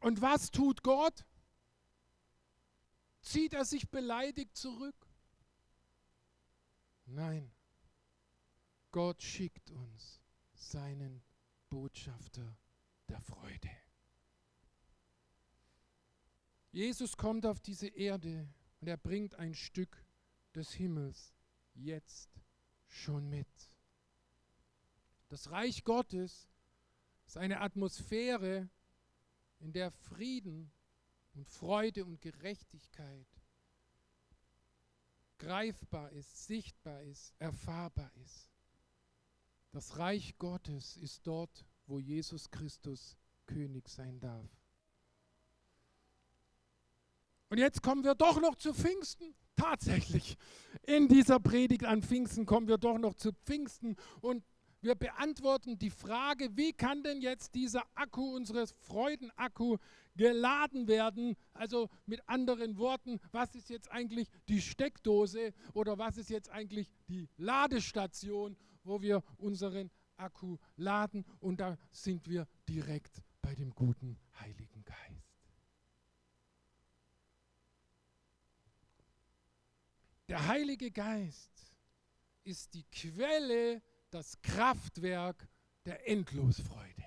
Und 0.00 0.20
was 0.20 0.50
tut 0.50 0.82
Gott? 0.82 1.24
Zieht 3.20 3.52
er 3.52 3.64
sich 3.64 3.88
beleidigt 3.88 4.56
zurück? 4.56 5.06
Nein, 7.06 7.52
Gott 8.90 9.22
schickt 9.22 9.70
uns 9.70 10.20
seinen 10.54 11.22
Botschafter 11.68 12.56
der 13.08 13.20
Freude. 13.20 13.70
Jesus 16.72 17.16
kommt 17.16 17.44
auf 17.44 17.60
diese 17.60 17.88
Erde 17.88 18.48
und 18.80 18.88
er 18.88 18.96
bringt 18.96 19.34
ein 19.34 19.54
Stück 19.54 20.04
des 20.54 20.72
Himmels 20.72 21.34
jetzt 21.74 22.31
schon 22.92 23.28
mit. 23.28 23.48
Das 25.28 25.50
Reich 25.50 25.84
Gottes 25.84 26.48
ist 27.26 27.36
eine 27.36 27.60
Atmosphäre, 27.60 28.68
in 29.60 29.72
der 29.72 29.90
Frieden 29.92 30.72
und 31.34 31.48
Freude 31.48 32.04
und 32.04 32.20
Gerechtigkeit 32.20 33.26
greifbar 35.38 36.10
ist, 36.12 36.46
sichtbar 36.46 37.02
ist, 37.02 37.34
erfahrbar 37.38 38.10
ist. 38.24 38.50
Das 39.70 39.98
Reich 39.98 40.36
Gottes 40.38 40.96
ist 40.96 41.26
dort, 41.26 41.64
wo 41.86 41.98
Jesus 41.98 42.50
Christus 42.50 43.16
König 43.46 43.88
sein 43.88 44.20
darf. 44.20 44.61
Und 47.52 47.58
jetzt 47.58 47.82
kommen 47.82 48.02
wir 48.02 48.14
doch 48.14 48.40
noch 48.40 48.54
zu 48.54 48.72
Pfingsten. 48.72 49.34
Tatsächlich, 49.56 50.38
in 50.86 51.06
dieser 51.06 51.38
Predigt 51.38 51.84
an 51.84 52.00
Pfingsten 52.00 52.46
kommen 52.46 52.66
wir 52.66 52.78
doch 52.78 52.96
noch 52.96 53.12
zu 53.12 53.34
Pfingsten. 53.44 53.96
Und 54.22 54.42
wir 54.80 54.94
beantworten 54.94 55.78
die 55.78 55.90
Frage, 55.90 56.56
wie 56.56 56.72
kann 56.72 57.02
denn 57.02 57.20
jetzt 57.20 57.54
dieser 57.54 57.82
Akku, 57.94 58.34
unseres 58.34 58.72
Freudenakku, 58.78 59.76
geladen 60.16 60.88
werden? 60.88 61.36
Also 61.52 61.90
mit 62.06 62.26
anderen 62.26 62.78
Worten, 62.78 63.20
was 63.32 63.54
ist 63.54 63.68
jetzt 63.68 63.92
eigentlich 63.92 64.28
die 64.48 64.62
Steckdose 64.62 65.52
oder 65.74 65.98
was 65.98 66.16
ist 66.16 66.30
jetzt 66.30 66.48
eigentlich 66.48 66.88
die 67.06 67.28
Ladestation, 67.36 68.56
wo 68.82 69.02
wir 69.02 69.22
unseren 69.36 69.90
Akku 70.16 70.56
laden? 70.76 71.26
Und 71.38 71.60
da 71.60 71.76
sind 71.90 72.26
wir 72.30 72.48
direkt 72.66 73.22
bei 73.42 73.54
dem 73.54 73.74
guten 73.74 74.16
Heiligen 74.40 74.86
Geist. 74.86 75.02
Der 80.32 80.46
Heilige 80.46 80.90
Geist 80.90 81.74
ist 82.42 82.72
die 82.72 82.84
Quelle 82.84 83.82
das 84.08 84.40
Kraftwerk 84.40 85.46
der 85.84 86.08
Endlosfreude. 86.08 87.04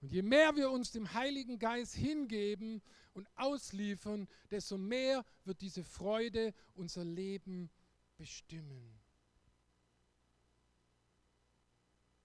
Und 0.00 0.10
je 0.10 0.22
mehr 0.22 0.56
wir 0.56 0.70
uns 0.70 0.92
dem 0.92 1.12
Heiligen 1.12 1.58
Geist 1.58 1.94
hingeben 1.94 2.80
und 3.12 3.28
ausliefern, 3.36 4.26
desto 4.50 4.78
mehr 4.78 5.22
wird 5.44 5.60
diese 5.60 5.84
Freude 5.84 6.54
unser 6.72 7.04
Leben 7.04 7.70
bestimmen. 8.16 8.98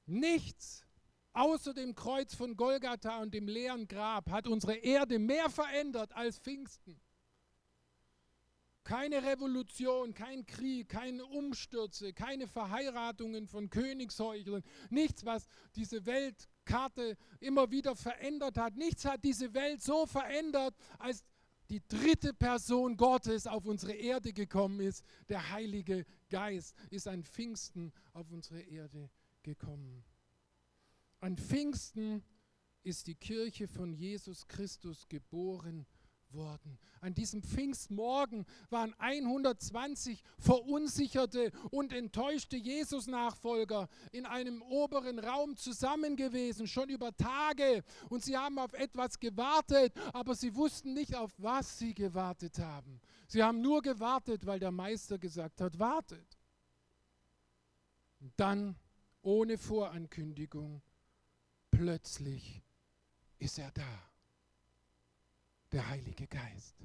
Nichts 0.06 0.86
außer 1.34 1.74
dem 1.74 1.94
Kreuz 1.94 2.34
von 2.34 2.56
Golgatha 2.56 3.20
und 3.22 3.34
dem 3.34 3.50
leeren 3.50 3.86
Grab 3.90 4.32
hat 4.32 4.48
unsere 4.48 4.76
Erde 4.76 5.20
mehr 5.20 5.50
verändert 5.50 6.14
als 6.14 6.40
Pfingsten. 6.40 7.02
Keine 8.88 9.22
Revolution, 9.22 10.14
kein 10.14 10.46
Krieg, 10.46 10.88
keine 10.88 11.26
Umstürze, 11.26 12.14
keine 12.14 12.48
Verheiratungen 12.48 13.46
von 13.46 13.70
Königsheuchlern, 13.70 14.64
nichts, 14.90 15.26
was 15.26 15.46
diese 15.76 16.06
Weltkarte 16.06 17.18
immer 17.42 17.70
wieder 17.70 17.98
verändert 17.98 18.58
hat. 18.58 18.78
Nichts 18.78 19.04
hat 19.04 19.26
diese 19.26 19.54
Welt 19.54 19.82
so 19.84 20.06
verändert 20.06 20.74
als 21.00 21.26
die 21.70 21.86
dritte 21.86 22.34
Person 22.34 22.96
Gottes 22.96 23.46
auf 23.46 23.66
unsere 23.66 23.92
Erde 23.92 24.32
gekommen 24.32 24.80
ist. 24.80 25.04
Der 25.28 25.52
Heilige 25.52 26.06
Geist 26.30 26.74
ist 26.90 27.10
an 27.10 27.26
Pfingsten 27.26 27.92
auf 28.14 28.32
unsere 28.32 28.62
Erde 28.62 29.10
gekommen. 29.44 30.06
An 31.20 31.36
Pfingsten 31.36 32.24
ist 32.84 33.08
die 33.08 33.16
Kirche 33.16 33.68
von 33.68 33.92
Jesus 33.92 34.48
Christus 34.48 35.10
geboren 35.10 35.86
worden. 36.34 36.78
An 37.02 37.14
diesem 37.14 37.42
Pfingstmorgen 37.44 38.46
waren 38.70 38.94
120 38.98 40.24
verunsicherte 40.40 41.52
und 41.72 41.94
enttäuschte 41.94 42.58
Jesus-Nachfolger 42.58 43.88
in 44.12 44.26
einem 44.26 44.62
oberen 44.62 45.20
Raum 45.20 45.56
zusammen 45.56 46.16
gewesen, 46.16 46.68
schon 46.68 46.90
über 46.90 47.16
Tage. 47.16 47.84
Und 48.10 48.24
sie 48.24 48.38
haben 48.38 48.60
auf 48.60 48.74
etwas 48.74 49.20
gewartet, 49.20 49.94
aber 50.14 50.36
sie 50.36 50.56
wussten 50.56 50.94
nicht, 50.94 51.16
auf 51.16 51.34
was 51.38 51.80
sie 51.80 51.94
gewartet 51.94 52.60
haben. 52.60 53.00
Sie 53.28 53.44
haben 53.44 53.62
nur 53.62 53.82
gewartet, 53.82 54.46
weil 54.46 54.60
der 54.60 54.72
Meister 54.72 55.18
gesagt 55.18 55.62
hat, 55.62 55.80
wartet. 55.80 56.38
Und 58.20 58.34
dann, 58.38 58.76
ohne 59.22 59.58
Vorankündigung, 59.58 60.82
plötzlich 61.70 62.64
ist 63.38 63.60
er 63.60 63.72
da 63.72 64.07
der 65.78 65.90
Heilige 65.90 66.26
Geist. 66.26 66.76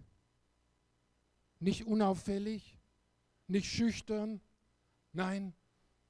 Nicht 1.60 1.86
unauffällig, 1.86 2.78
nicht 3.46 3.66
schüchtern, 3.66 4.42
nein, 5.14 5.54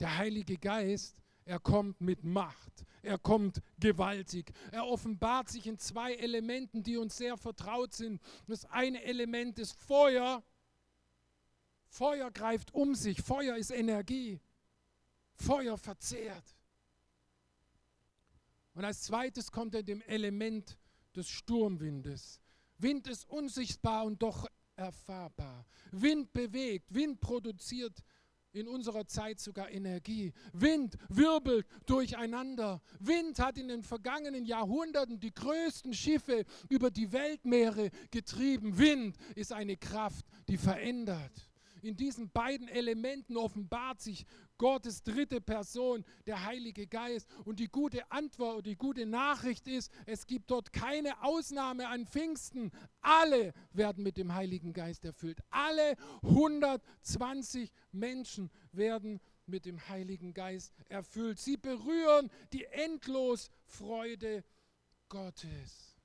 der 0.01 0.18
Heilige 0.18 0.59
Geist, 0.59 1.23
er 1.45 1.61
kommt 1.61 2.01
mit 2.01 2.25
Macht, 2.25 2.85
er 3.03 3.18
kommt 3.18 3.62
gewaltig, 3.79 4.53
er 4.73 4.85
offenbart 4.85 5.49
sich 5.49 5.68
in 5.68 5.79
zwei 5.79 6.14
Elementen, 6.14 6.83
die 6.83 6.97
uns 6.97 7.16
sehr 7.16 7.37
vertraut 7.37 7.95
sind. 7.95 8.21
Das 8.49 8.64
eine 8.64 9.01
Element 9.05 9.61
ist 9.61 9.75
Feuer. 9.75 10.42
Feuer 11.87 12.33
greift 12.33 12.75
um 12.75 12.97
sich, 12.97 13.23
Feuer 13.23 13.55
ist 13.55 13.71
Energie, 13.71 14.40
Feuer 15.37 15.79
verzehrt. 15.79 16.57
Und 18.75 18.85
als 18.85 19.03
zweites 19.03 19.53
kommt 19.53 19.73
er 19.77 19.85
dem 19.85 20.01
Element 20.03 20.77
des 21.14 21.29
Sturmwindes. 21.29 22.41
Wind 22.83 23.07
ist 23.07 23.29
unsichtbar 23.29 24.05
und 24.05 24.23
doch 24.23 24.47
erfahrbar. 24.77 25.66
Wind 25.92 26.33
bewegt, 26.33 26.92
Wind 26.92 27.21
produziert 27.21 28.03
in 28.53 28.68
unserer 28.68 29.07
Zeit 29.07 29.40
sogar 29.40 29.71
Energie. 29.71 30.33
Wind 30.53 30.97
wirbelt 31.09 31.66
durcheinander. 31.87 32.83
Wind 32.99 33.38
hat 33.38 33.57
in 33.57 33.68
den 33.68 33.83
vergangenen 33.83 34.45
Jahrhunderten 34.45 35.21
die 35.21 35.33
größten 35.33 35.95
Schiffe 35.95 36.45
über 36.68 36.90
die 36.90 37.12
Weltmeere 37.12 37.90
getrieben. 38.11 38.77
Wind 38.79 39.16
ist 39.35 39.53
eine 39.53 39.77
Kraft, 39.77 40.27
die 40.49 40.59
verändert. 40.59 41.49
In 41.83 41.97
diesen 41.97 42.31
beiden 42.31 42.68
Elementen 42.68 43.37
offenbart 43.37 44.01
sich 44.01 44.25
Gottes 44.62 45.03
dritte 45.03 45.40
Person, 45.40 46.05
der 46.25 46.44
Heilige 46.44 46.87
Geist. 46.87 47.29
Und 47.44 47.59
die 47.59 47.66
gute 47.66 48.09
Antwort, 48.12 48.64
die 48.64 48.77
gute 48.77 49.07
Nachricht 49.07 49.66
ist, 49.66 49.90
es 50.07 50.29
gibt 50.29 50.53
dort 50.53 50.72
keine 50.72 51.20
Ausnahme 51.25 51.88
an 51.88 52.07
Pfingsten. 52.07 52.70
Alle 53.01 53.55
werden 53.72 54.05
mit 54.05 54.16
dem 54.16 54.33
Heiligen 54.33 54.72
Geist 54.72 55.05
erfüllt. 55.05 55.40
Alle 55.51 55.96
120 56.22 57.72
Menschen 57.90 58.53
werden 58.70 59.20
mit 59.46 59.64
dem 59.64 59.88
Heiligen 59.88 60.33
Geist 60.33 60.72
erfüllt. 60.88 61.40
Sie 61.40 61.57
berühren 61.57 62.31
die 62.53 62.64
Endlosfreude 62.66 64.44
Gottes. 65.09 65.96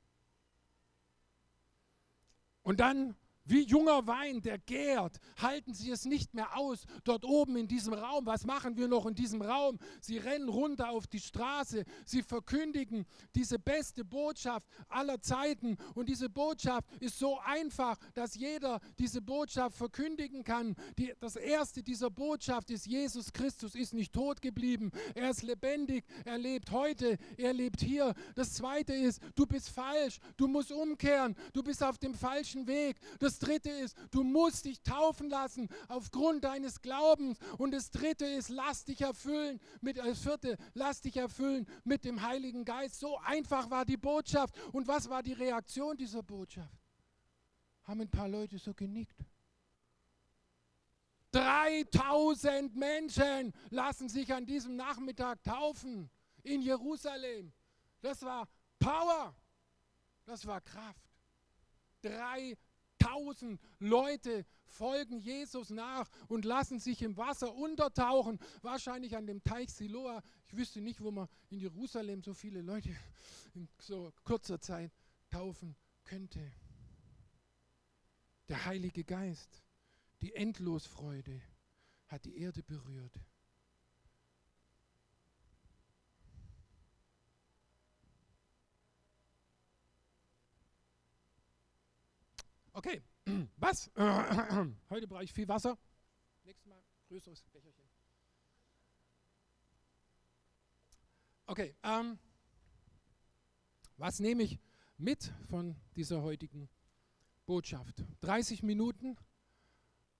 Und 2.64 2.80
dann 2.80 3.16
wie 3.48 3.64
junger 3.64 4.06
Wein, 4.08 4.42
der 4.42 4.58
gärt, 4.58 5.20
halten 5.38 5.74
sie 5.74 5.92
es 5.92 6.06
nicht 6.06 6.34
mehr 6.34 6.58
aus 6.58 6.86
dort 7.04 7.24
oben 7.24 7.56
in 7.56 7.68
diesem 7.68 7.94
Raum. 7.94 8.26
Was 8.26 8.46
machen 8.46 8.76
wir 8.78 8.88
noch 8.88 9.06
in 9.06 9.16
diesem 9.16 9.42
Raum? 9.42 9.80
Sie 10.02 10.18
rennen 10.18 10.50
runter 10.50 10.90
auf 10.90 11.08
die 11.08 11.20
Straße. 11.20 11.86
Sie 12.06 12.22
verkündigen 12.22 13.06
diese 13.36 13.58
beste 13.58 14.04
Botschaft 14.04 14.68
aller 14.90 15.22
Zeiten. 15.22 15.78
Und 15.96 16.10
diese 16.10 16.30
Botschaft 16.30 16.88
ist 17.00 17.18
so 17.18 17.40
einfach, 17.40 17.98
dass 18.14 18.36
jeder 18.36 18.80
diese 19.00 19.22
Botschaft 19.22 19.78
verkündigen 19.78 20.44
kann. 20.44 20.76
Die, 20.98 21.14
das 21.20 21.36
erste 21.36 21.84
dieser 21.84 22.10
Botschaft 22.10 22.70
ist, 22.70 22.86
Jesus 22.86 23.32
Christus 23.32 23.76
ist 23.76 23.94
nicht 23.94 24.14
tot 24.14 24.42
geblieben. 24.42 24.92
Er 25.16 25.30
ist 25.30 25.44
lebendig. 25.44 26.06
Er 26.26 26.38
lebt 26.38 26.72
heute. 26.72 27.18
Er 27.38 27.54
lebt 27.54 27.82
hier. 27.82 28.14
Das 28.36 28.54
zweite 28.54 28.94
ist, 28.94 29.22
du 29.36 29.46
bist 29.46 29.70
falsch. 29.70 30.20
Du 30.36 30.48
musst 30.48 30.72
umkehren. 30.72 31.36
Du 31.54 31.64
bist 31.64 31.84
auf 31.84 31.98
dem 31.98 32.14
falschen 32.14 32.68
Weg. 32.68 32.98
Das 33.20 33.37
dritte 33.40 33.70
ist, 33.70 33.98
du 34.12 34.24
musst 34.24 34.66
dich 34.66 34.82
taufen 34.82 35.30
lassen 35.30 35.70
aufgrund 35.88 36.44
deines 36.44 36.82
Glaubens. 36.82 37.40
Und 37.58 37.72
das 37.72 37.92
dritte 37.92 38.26
ist, 38.26 38.50
lass 38.50 38.86
dich 38.86 39.02
erfüllen 39.02 39.60
mit, 39.82 39.98
das 39.98 40.20
vierte, 40.20 40.58
lass 40.74 41.02
dich 41.02 41.18
erfüllen 41.18 41.68
mit 41.84 42.06
dem 42.06 42.22
Heiligen 42.22 42.66
Geist. 42.66 43.00
So 43.00 43.18
einfach 43.20 43.70
war 43.70 43.86
die 43.86 43.98
Botschaft. 43.98 44.56
Und 44.72 44.88
was 44.88 45.10
war 45.10 45.24
die 45.24 45.34
Reaktion 45.34 45.98
dieser 45.98 46.24
Botschaft? 46.24 46.78
Haben 47.84 48.02
ein 48.02 48.10
paar 48.10 48.28
Leute 48.28 48.58
so 48.58 48.74
genickt. 48.74 49.26
3000 51.32 52.76
Menschen 52.76 53.54
lassen 53.70 54.10
sich 54.10 54.34
an 54.34 54.46
diesem 54.46 54.76
Nachmittag 54.76 55.44
taufen 55.44 56.10
in 56.44 56.62
Jerusalem. 56.62 57.54
Das 58.02 58.22
war 58.24 58.48
Power. 58.80 59.36
Das 60.26 60.46
war 60.46 60.62
Kraft. 60.62 61.08
3000 63.00 63.18
Tausend 63.18 63.60
Leute 63.80 64.46
folgen 64.66 65.20
Jesus 65.20 65.70
nach 65.70 66.08
und 66.28 66.46
lassen 66.46 66.80
sich 66.80 67.02
im 67.02 67.18
Wasser 67.18 67.54
untertauchen. 67.54 68.40
Wahrscheinlich 68.62 69.16
an 69.16 69.26
dem 69.26 69.44
Teich 69.44 69.70
Siloa. 69.70 70.22
Ich 70.46 70.56
wüsste 70.56 70.82
nicht, 70.82 71.02
wo 71.02 71.12
man 71.12 71.28
in 71.50 71.60
Jerusalem 71.60 72.22
so 72.22 72.34
viele 72.34 72.62
Leute 72.62 72.96
in 73.54 73.68
so 73.80 74.14
kurzer 74.24 74.60
Zeit 74.60 74.92
taufen 75.30 75.76
könnte. 76.04 76.52
Der 78.50 78.66
Heilige 78.66 79.04
Geist, 79.04 79.64
die 80.22 80.34
Endlosfreude 80.34 81.42
hat 82.08 82.24
die 82.26 82.38
Erde 82.38 82.64
berührt. 82.64 83.20
Okay, 92.88 93.02
was? 93.58 93.92
Heute 94.90 95.08
brauche 95.08 95.24
ich 95.26 95.34
viel 95.34 95.48
Wasser. 95.50 95.78
Nächstes 96.46 96.66
Mal 96.68 96.82
größeres 97.10 97.44
Becherchen. 97.52 97.84
Okay, 101.48 101.76
ähm, 101.84 102.18
was 103.98 104.20
nehme 104.20 104.44
ich 104.44 104.58
mit 104.98 105.34
von 105.50 105.76
dieser 105.98 106.22
heutigen 106.22 106.70
Botschaft? 107.46 108.06
30 108.22 108.64
Minuten. 108.64 109.18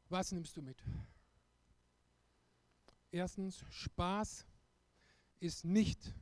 Was 0.10 0.34
nimmst 0.34 0.58
du 0.58 0.62
mit? 0.62 0.84
Erstens, 3.12 3.64
Spaß 3.70 4.46
ist 5.40 5.64
nicht 5.64 6.14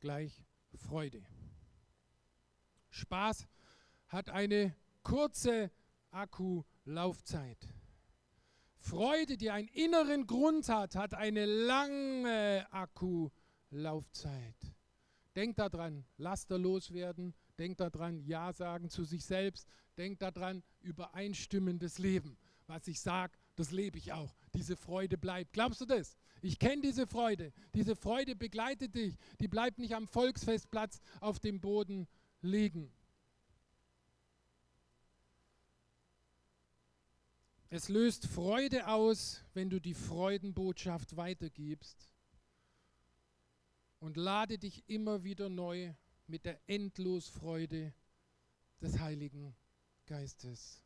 gleich 0.00 0.42
Freude. 0.74 1.22
Spaß 2.88 3.46
hat 4.08 4.30
eine 4.30 4.74
kurze 5.06 5.70
Akkulaufzeit. 6.10 7.68
Freude, 8.80 9.36
die 9.36 9.50
einen 9.50 9.68
inneren 9.68 10.26
Grund 10.26 10.68
hat, 10.68 10.96
hat 10.96 11.14
eine 11.14 11.46
lange 11.46 12.66
Akkulaufzeit. 12.72 14.56
Denkt 15.36 15.60
daran, 15.60 16.04
Laster 16.16 16.58
loswerden. 16.58 17.34
Denkt 17.56 17.78
daran, 17.78 18.18
Ja 18.24 18.52
sagen 18.52 18.90
zu 18.90 19.04
sich 19.04 19.24
selbst. 19.24 19.68
Denkt 19.96 20.22
daran, 20.22 20.64
übereinstimmendes 20.80 21.98
Leben. 21.98 22.36
Was 22.66 22.88
ich 22.88 23.00
sage, 23.00 23.38
das 23.54 23.70
lebe 23.70 23.98
ich 23.98 24.12
auch. 24.12 24.34
Diese 24.54 24.76
Freude 24.76 25.16
bleibt. 25.16 25.52
Glaubst 25.52 25.80
du 25.80 25.84
das? 25.84 26.16
Ich 26.42 26.58
kenne 26.58 26.82
diese 26.82 27.06
Freude. 27.06 27.52
Diese 27.74 27.94
Freude 27.94 28.34
begleitet 28.34 28.96
dich. 28.96 29.14
Die 29.38 29.46
bleibt 29.46 29.78
nicht 29.78 29.94
am 29.94 30.08
Volksfestplatz 30.08 30.98
auf 31.20 31.38
dem 31.38 31.60
Boden 31.60 32.08
liegen. 32.40 32.92
Es 37.68 37.88
löst 37.88 38.26
Freude 38.26 38.86
aus, 38.86 39.42
wenn 39.54 39.70
du 39.70 39.80
die 39.80 39.94
Freudenbotschaft 39.94 41.16
weitergibst 41.16 42.08
und 43.98 44.16
lade 44.16 44.58
dich 44.58 44.84
immer 44.88 45.24
wieder 45.24 45.48
neu 45.48 45.92
mit 46.28 46.44
der 46.44 46.60
Endlosfreude 46.68 47.92
des 48.80 48.98
Heiligen 49.00 49.56
Geistes. 50.06 50.84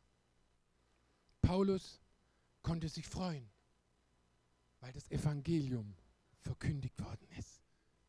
Paulus 1.41 2.01
konnte 2.63 2.89
sich 2.89 3.07
freuen, 3.07 3.47
weil 4.79 4.91
das 4.93 5.09
Evangelium 5.11 5.95
verkündigt 6.39 6.99
worden 6.99 7.27
ist. 7.37 7.61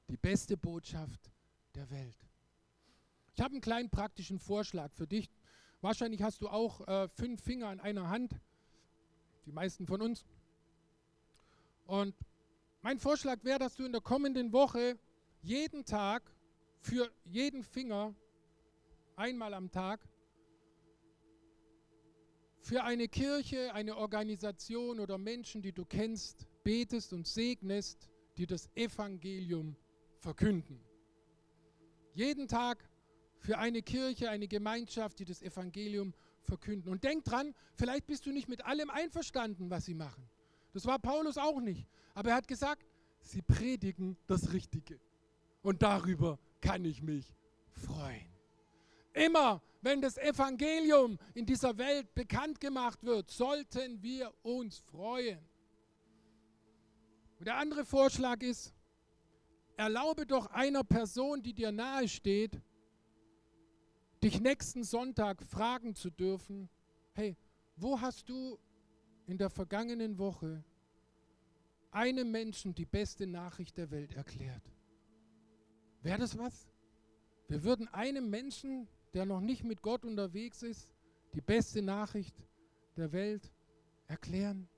Die 0.09 0.17
beste 0.17 0.57
Botschaft 0.57 1.31
der 1.75 1.91
Welt. 1.91 2.27
Ich 3.35 3.41
habe 3.41 3.53
einen 3.53 3.61
kleinen 3.61 3.91
praktischen 3.91 4.39
Vorschlag 4.39 4.93
für 4.93 5.07
dich 5.07 5.31
Wahrscheinlich 5.83 6.23
hast 6.23 6.41
du 6.41 6.49
auch 6.49 6.87
äh, 6.87 7.09
fünf 7.09 7.43
Finger 7.43 7.67
an 7.67 7.81
einer 7.81 8.09
Hand, 8.09 8.41
die 9.47 9.53
meisten 9.53 9.87
von 9.87 10.01
uns. 10.03 10.25
Und 11.87 12.15
mein 12.83 12.99
Vorschlag 12.99 13.45
wäre, 13.45 13.59
dass 13.59 13.77
du 13.77 13.85
in 13.85 13.93
der 13.93 14.01
kommenden 14.01 14.53
Woche 14.53 14.99
jeden 15.43 15.85
Tag 15.85 16.23
für 16.81 17.11
jeden 17.25 17.63
Finger 17.63 18.15
einmal 19.17 19.55
am 19.55 19.71
Tag 19.71 20.01
für 22.61 22.85
eine 22.85 23.09
Kirche, 23.09 23.75
eine 23.75 23.97
Organisation 23.97 25.01
oder 25.01 25.19
Menschen, 25.19 25.63
die 25.63 25.73
du 25.73 25.85
kennst, 25.85 26.47
betest 26.63 27.13
und 27.13 27.27
segnest, 27.27 28.09
die 28.37 28.47
das 28.47 28.71
Evangelium 28.77 29.77
verkünden. 30.19 30.81
Jeden 32.15 32.47
Tag 32.47 32.89
für 33.41 33.59
eine 33.59 33.83
Kirche, 33.83 34.31
eine 34.31 34.47
Gemeinschaft, 34.47 35.19
die 35.19 35.25
das 35.25 35.43
Evangelium 35.43 36.13
verkünden. 36.13 36.32
Und 36.87 37.05
denk 37.05 37.25
dran, 37.25 37.55
vielleicht 37.75 38.07
bist 38.07 38.27
du 38.27 38.31
nicht 38.31 38.49
mit 38.49 38.65
allem 38.65 38.91
einverstanden, 38.91 39.71
was 39.71 39.85
sie 39.85 39.95
machen. 39.95 40.29
Das 40.73 40.87
war 40.87 40.99
Paulus 40.99 41.39
auch 41.39 41.61
nicht. 41.61 41.89
Aber 42.15 42.31
er 42.31 42.37
hat 42.37 42.49
gesagt, 42.49 42.85
sie 43.21 43.43
predigen 43.43 44.17
das 44.27 44.53
Richtige. 44.53 45.01
Und 45.63 45.83
darüber 45.83 46.39
kann 46.61 46.85
ich 46.85 47.03
mich 47.03 47.35
freuen. 47.71 48.27
Immer 49.13 49.63
wenn 49.83 50.01
das 50.01 50.17
Evangelium 50.17 51.19
in 51.35 51.45
dieser 51.45 51.77
Welt 51.77 52.15
bekannt 52.15 52.61
gemacht 52.61 53.03
wird, 53.03 53.31
sollten 53.31 54.01
wir 54.03 54.33
uns 54.43 54.79
freuen. 54.79 55.41
Und 57.39 57.47
der 57.47 57.57
andere 57.57 57.85
Vorschlag 57.85 58.41
ist, 58.43 58.73
erlaube 59.77 60.25
doch 60.25 60.47
einer 60.47 60.85
Person, 60.85 61.43
die 61.43 61.53
dir 61.53 61.73
nahe 61.73 62.09
steht, 62.09 62.61
dich 64.23 64.41
nächsten 64.41 64.85
Sonntag 64.85 65.43
fragen 65.43 65.95
zu 65.95 66.11
dürfen, 66.11 66.69
hey, 67.13 67.37
wo 67.77 68.01
hast 68.01 68.29
du 68.29 68.59
in 69.27 69.39
der 69.39 69.51
vergangenen 69.51 70.19
Woche 70.19 70.65
einem 71.91 72.31
Menschen 72.31 72.75
die 72.75 72.87
beste 72.87 73.27
Nachricht 73.27 73.77
der 73.77 73.91
Welt 73.91 74.15
erklärt? 74.15 74.63
Wäre 76.03 76.19
das 76.19 76.39
was? 76.39 76.69
Wir 77.49 77.65
würden 77.65 77.89
einem 77.89 78.31
Menschen, 78.31 78.89
der 79.15 79.27
noch 79.27 79.41
nicht 79.41 79.65
mit 79.65 79.83
Gott 79.83 80.05
unterwegs 80.05 80.63
ist, 80.63 80.89
die 81.35 81.41
beste 81.41 81.83
Nachricht 81.83 82.35
der 82.97 83.13
Welt 83.13 83.53
erklären. 84.07 84.69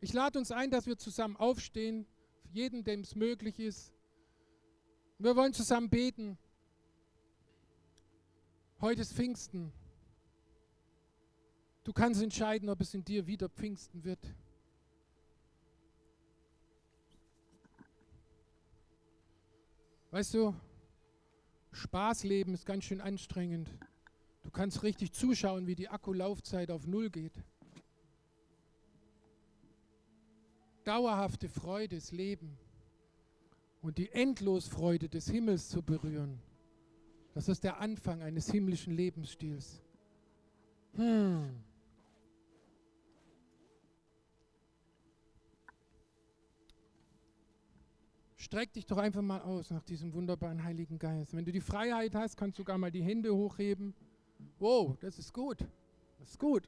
Ich 0.00 0.12
lade 0.12 0.38
uns 0.38 0.50
ein, 0.50 0.70
dass 0.70 0.86
wir 0.86 0.98
zusammen 0.98 1.36
aufstehen, 1.36 2.06
jeden, 2.52 2.84
dem 2.84 3.00
es 3.00 3.14
möglich 3.14 3.58
ist. 3.58 3.92
Wir 5.18 5.34
wollen 5.34 5.52
zusammen 5.52 5.88
beten. 5.88 6.38
Heute 8.78 9.00
ist 9.00 9.14
Pfingsten. 9.14 9.72
Du 11.82 11.94
kannst 11.94 12.20
entscheiden, 12.20 12.68
ob 12.68 12.82
es 12.82 12.92
in 12.92 13.02
dir 13.02 13.26
wieder 13.26 13.48
Pfingsten 13.48 14.04
wird. 14.04 14.18
Weißt 20.10 20.34
du, 20.34 20.54
Spaßleben 21.72 22.52
ist 22.52 22.66
ganz 22.66 22.84
schön 22.84 23.00
anstrengend. 23.00 23.70
Du 24.42 24.50
kannst 24.50 24.82
richtig 24.82 25.12
zuschauen, 25.12 25.66
wie 25.66 25.74
die 25.74 25.88
Akkulaufzeit 25.88 26.70
auf 26.70 26.86
Null 26.86 27.08
geht. 27.08 27.42
Dauerhafte 30.84 31.48
Freude 31.48 31.96
ist 31.96 32.12
Leben 32.12 32.58
und 33.80 33.96
die 33.96 34.12
Endlosfreude 34.12 35.08
des 35.08 35.30
Himmels 35.30 35.70
zu 35.70 35.82
berühren. 35.82 36.42
Das 37.36 37.48
ist 37.48 37.64
der 37.64 37.80
Anfang 37.80 38.22
eines 38.22 38.50
himmlischen 38.50 38.94
Lebensstils. 38.94 39.82
Hm. 40.94 41.62
Streck 48.36 48.72
dich 48.72 48.86
doch 48.86 48.96
einfach 48.96 49.20
mal 49.20 49.42
aus 49.42 49.68
nach 49.68 49.82
diesem 49.82 50.14
wunderbaren 50.14 50.64
Heiligen 50.64 50.98
Geist. 50.98 51.34
Wenn 51.34 51.44
du 51.44 51.52
die 51.52 51.60
Freiheit 51.60 52.14
hast, 52.14 52.38
kannst 52.38 52.56
du 52.56 52.62
sogar 52.62 52.78
mal 52.78 52.90
die 52.90 53.02
Hände 53.02 53.36
hochheben. 53.36 53.94
Wow, 54.58 54.96
das 54.96 55.18
ist 55.18 55.34
gut. 55.34 55.60
Das 56.18 56.30
ist 56.30 56.38
gut. 56.38 56.66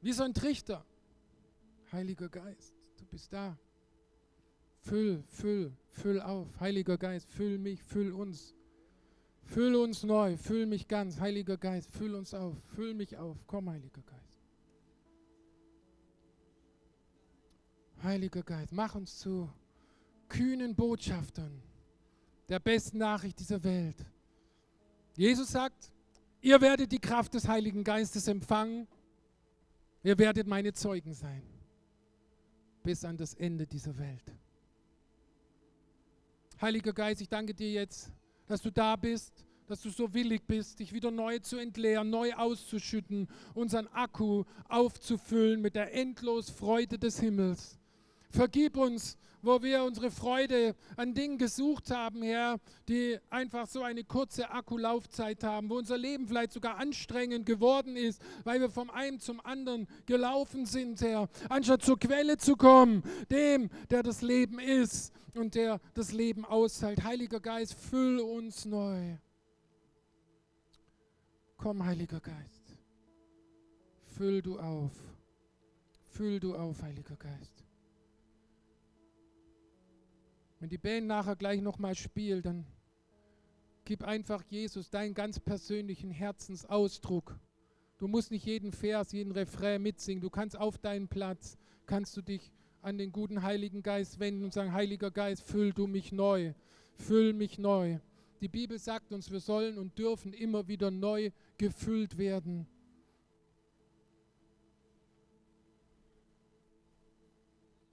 Wie 0.00 0.12
so 0.14 0.22
ein 0.22 0.32
Trichter. 0.32 0.86
Heiliger 1.92 2.30
Geist, 2.30 2.74
du 2.96 3.04
bist 3.04 3.30
da. 3.30 3.58
Füll, 4.78 5.22
füll, 5.28 5.76
füll 5.90 6.18
auf. 6.22 6.58
Heiliger 6.60 6.96
Geist, 6.96 7.30
füll 7.30 7.58
mich, 7.58 7.82
füll 7.82 8.10
uns. 8.12 8.54
Füll 9.44 9.74
uns 9.74 10.02
neu, 10.02 10.36
füll 10.36 10.66
mich 10.66 10.88
ganz. 10.88 11.20
Heiliger 11.20 11.56
Geist, 11.56 11.90
füll 11.90 12.14
uns 12.14 12.32
auf, 12.32 12.56
füll 12.74 12.94
mich 12.94 13.16
auf. 13.16 13.36
Komm, 13.46 13.68
Heiliger 13.68 14.02
Geist. 14.02 14.22
Heiliger 18.02 18.42
Geist, 18.42 18.72
mach 18.72 18.94
uns 18.94 19.18
zu 19.18 19.48
kühnen 20.28 20.74
Botschaftern 20.74 21.62
der 22.48 22.58
besten 22.58 22.98
Nachricht 22.98 23.38
dieser 23.38 23.62
Welt. 23.62 23.96
Jesus 25.16 25.52
sagt, 25.52 25.92
ihr 26.40 26.60
werdet 26.60 26.90
die 26.90 26.98
Kraft 26.98 27.34
des 27.34 27.46
Heiligen 27.46 27.84
Geistes 27.84 28.26
empfangen, 28.26 28.88
ihr 30.02 30.18
werdet 30.18 30.46
meine 30.46 30.72
Zeugen 30.72 31.14
sein, 31.14 31.42
bis 32.82 33.04
an 33.04 33.16
das 33.16 33.34
Ende 33.34 33.66
dieser 33.66 33.96
Welt. 33.98 34.34
Heiliger 36.60 36.92
Geist, 36.92 37.20
ich 37.20 37.28
danke 37.28 37.54
dir 37.54 37.70
jetzt, 37.70 38.10
dass 38.46 38.62
du 38.62 38.70
da 38.70 38.96
bist, 38.96 39.44
dass 39.66 39.82
du 39.82 39.90
so 39.90 40.12
willig 40.12 40.42
bist, 40.46 40.80
dich 40.80 40.92
wieder 40.92 41.10
neu 41.10 41.38
zu 41.38 41.56
entleeren, 41.56 42.10
neu 42.10 42.34
auszuschütten, 42.34 43.28
unseren 43.54 43.88
Akku 43.88 44.44
aufzufüllen 44.68 45.60
mit 45.60 45.74
der 45.74 45.94
endlos 45.94 46.50
Freude 46.50 46.98
des 46.98 47.20
Himmels. 47.20 47.78
Vergib 48.30 48.76
uns, 48.76 49.16
wo 49.42 49.62
wir 49.62 49.84
unsere 49.84 50.10
Freude 50.10 50.74
an 50.96 51.14
Dingen 51.14 51.36
gesucht 51.36 51.90
haben, 51.90 52.22
Herr, 52.22 52.58
die 52.88 53.18
einfach 53.28 53.66
so 53.66 53.82
eine 53.82 54.04
kurze 54.04 54.50
Akkulaufzeit 54.50 55.42
haben, 55.42 55.68
wo 55.68 55.76
unser 55.76 55.98
Leben 55.98 56.28
vielleicht 56.28 56.52
sogar 56.52 56.78
anstrengend 56.78 57.44
geworden 57.44 57.96
ist, 57.96 58.22
weil 58.44 58.60
wir 58.60 58.70
vom 58.70 58.90
einen 58.90 59.18
zum 59.20 59.44
anderen 59.44 59.88
gelaufen 60.06 60.64
sind, 60.64 61.00
Herr, 61.00 61.28
anstatt 61.48 61.82
zur 61.82 61.98
Quelle 61.98 62.36
zu 62.38 62.56
kommen, 62.56 63.02
dem, 63.30 63.68
der 63.90 64.02
das 64.02 64.22
Leben 64.22 64.58
ist 64.58 65.12
und 65.34 65.54
der 65.56 65.80
das 65.94 66.12
Leben 66.12 66.44
aushält. 66.44 67.02
Heiliger 67.02 67.40
Geist, 67.40 67.74
füll 67.74 68.20
uns 68.20 68.64
neu. 68.64 69.16
Komm, 71.56 71.84
Heiliger 71.84 72.20
Geist, 72.20 72.76
füll 74.04 74.42
du 74.42 74.58
auf. 74.58 74.92
Füll 76.10 76.40
du 76.40 76.54
auf, 76.54 76.82
Heiliger 76.82 77.16
Geist. 77.16 77.61
Wenn 80.62 80.70
die 80.70 80.78
Band 80.78 81.08
nachher 81.08 81.34
gleich 81.34 81.60
nochmal 81.60 81.96
spielt, 81.96 82.46
dann 82.46 82.64
gib 83.84 84.04
einfach 84.04 84.44
Jesus 84.44 84.90
deinen 84.90 85.12
ganz 85.12 85.40
persönlichen 85.40 86.12
Herzensausdruck. 86.12 87.36
Du 87.98 88.06
musst 88.06 88.30
nicht 88.30 88.46
jeden 88.46 88.70
Vers, 88.70 89.10
jeden 89.10 89.32
Refrain 89.32 89.82
mitsingen. 89.82 90.20
Du 90.20 90.30
kannst 90.30 90.56
auf 90.56 90.78
deinen 90.78 91.08
Platz, 91.08 91.58
kannst 91.84 92.16
du 92.16 92.22
dich 92.22 92.52
an 92.80 92.96
den 92.96 93.10
guten 93.10 93.42
Heiligen 93.42 93.82
Geist 93.82 94.20
wenden 94.20 94.44
und 94.44 94.52
sagen, 94.52 94.72
Heiliger 94.72 95.10
Geist, 95.10 95.42
füll 95.42 95.72
du 95.72 95.88
mich 95.88 96.12
neu, 96.12 96.52
füll 96.94 97.32
mich 97.32 97.58
neu. 97.58 97.98
Die 98.40 98.46
Bibel 98.46 98.78
sagt 98.78 99.12
uns, 99.12 99.32
wir 99.32 99.40
sollen 99.40 99.78
und 99.78 99.98
dürfen 99.98 100.32
immer 100.32 100.68
wieder 100.68 100.92
neu 100.92 101.32
gefüllt 101.58 102.18
werden. 102.18 102.68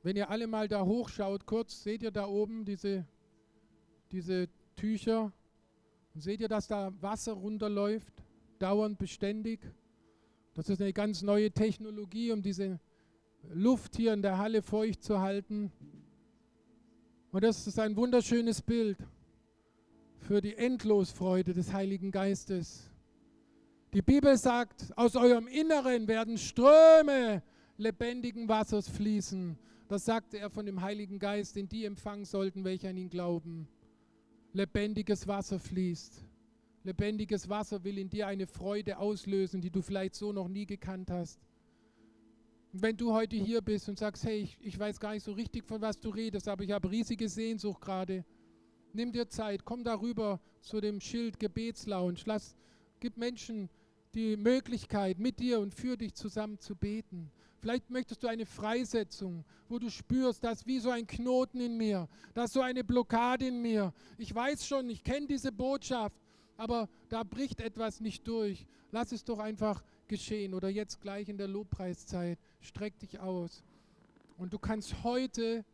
Wenn 0.10 0.16
ihr 0.16 0.32
alle 0.32 0.48
mal 0.48 0.68
da 0.68 0.84
hochschaut, 0.84 1.46
kurz, 1.46 1.84
seht 1.84 2.02
ihr 2.02 2.10
da 2.10 2.26
oben 2.26 2.66
diese, 2.66 3.06
diese 4.12 4.50
Tücher? 4.76 5.32
Und 6.16 6.22
seht 6.22 6.42
ihr, 6.42 6.48
dass 6.48 6.68
da 6.68 6.92
Wasser 7.00 7.34
runterläuft, 7.34 8.12
dauernd 8.58 8.98
beständig? 8.98 9.60
Das 10.56 10.68
ist 10.68 10.82
eine 10.82 10.94
ganz 10.94 11.22
neue 11.22 11.52
Technologie, 11.52 12.32
um 12.32 12.42
diese 12.42 12.80
Luft 13.54 13.98
hier 13.98 14.14
in 14.14 14.24
der 14.24 14.40
Halle 14.40 14.64
feucht 14.64 15.04
zu 15.04 15.20
halten. 15.20 15.72
Und 17.32 17.44
das 17.44 17.68
ist 17.68 17.78
ein 17.78 17.96
wunderschönes 17.96 18.64
Bild 18.64 18.98
für 20.18 20.42
die 20.42 20.56
Endlosfreude 20.56 21.54
des 21.54 21.72
Heiligen 21.72 22.10
Geistes. 22.10 22.90
Die 23.94 24.02
Bibel 24.02 24.36
sagt, 24.38 24.92
aus 24.98 25.16
eurem 25.16 25.46
Inneren 25.46 26.08
werden 26.08 26.40
Ströme 26.40 27.44
lebendigen 27.78 28.50
Wassers 28.50 28.90
fließen. 28.90 29.56
Das 29.90 30.06
sagte 30.06 30.38
er 30.38 30.52
von 30.52 30.68
dem 30.68 30.82
Heiligen 30.82 31.18
Geist, 31.18 31.56
den 31.56 31.68
die 31.68 31.84
empfangen 31.84 32.24
sollten, 32.24 32.64
welche 32.64 32.88
an 32.88 32.96
ihn 32.96 33.10
glauben. 33.10 33.68
Lebendiges 34.54 35.28
Wasser 35.28 35.60
fließt. 35.60 36.24
Lebendiges 36.84 37.50
Wasser 37.50 37.84
will 37.84 37.98
in 37.98 38.08
dir 38.08 38.28
eine 38.28 38.46
Freude 38.46 39.00
auslösen, 39.00 39.62
die 39.62 39.72
du 39.72 39.82
vielleicht 39.82 40.14
so 40.14 40.32
noch 40.32 40.48
nie 40.48 40.68
gekannt 40.68 41.10
hast. 41.10 41.42
Und 42.72 42.84
wenn 42.84 42.98
du 42.98 43.14
heute 43.14 43.36
hier 43.36 43.62
bist 43.62 43.90
und 43.90 43.98
sagst, 43.98 44.24
hey, 44.26 44.38
ich, 44.42 44.58
ich 44.62 44.78
weiß 44.78 45.00
gar 45.00 45.14
nicht 45.14 45.24
so 45.24 45.32
richtig, 45.32 45.66
von 45.66 45.82
was 45.82 46.00
du 46.00 46.10
redest, 46.10 46.48
aber 46.48 46.64
ich 46.64 46.72
habe 46.72 46.92
riesige 46.92 47.28
Sehnsucht 47.28 47.82
gerade, 47.82 48.24
nimm 48.94 49.12
dir 49.12 49.28
Zeit, 49.28 49.66
komm 49.66 49.84
darüber 49.84 50.40
zu 50.62 50.80
dem 50.82 51.02
Schild 51.02 51.40
Gebetslounge, 51.40 52.20
lass 52.26 52.56
Gib 53.00 53.18
Menschen 53.18 53.70
die 54.14 54.38
Möglichkeit, 54.38 55.18
mit 55.18 55.40
dir 55.40 55.62
und 55.62 55.74
für 55.74 55.98
dich 55.98 56.14
zusammen 56.14 56.60
zu 56.60 56.76
beten. 56.76 57.32
Vielleicht 57.60 57.90
möchtest 57.90 58.24
du 58.24 58.28
eine 58.28 58.46
Freisetzung, 58.46 59.44
wo 59.68 59.80
du 59.80 59.90
spürst, 59.90 60.44
dass 60.44 60.66
wie 60.66 60.80
so 60.80 60.90
ein 60.90 61.06
Knoten 61.06 61.60
in 61.60 61.78
mir, 61.78 62.08
dass 62.34 62.54
so 62.54 62.62
eine 62.62 62.84
Blockade 62.84 63.48
in 63.48 63.62
mir. 63.62 63.94
Ich 64.18 64.34
weiß 64.34 64.66
schon, 64.66 64.90
ich 64.90 65.04
kenne 65.04 65.28
diese 65.28 65.52
Botschaft, 65.52 66.16
aber 66.56 66.88
da 67.10 67.24
bricht 67.24 67.60
etwas 67.60 68.00
nicht 68.00 68.28
durch. 68.28 68.66
Lass 68.92 69.12
es 69.12 69.24
doch 69.24 69.40
einfach 69.40 69.84
geschehen. 70.08 70.54
Oder 70.54 70.70
jetzt 70.70 71.02
gleich 71.02 71.30
in 71.30 71.38
der 71.38 71.48
Lobpreiszeit, 71.48 72.40
streck 72.62 72.98
dich 73.00 73.20
aus. 73.20 73.64
Und 74.38 74.54
du 74.54 74.60
kannst 74.60 75.04
heute 75.04 75.66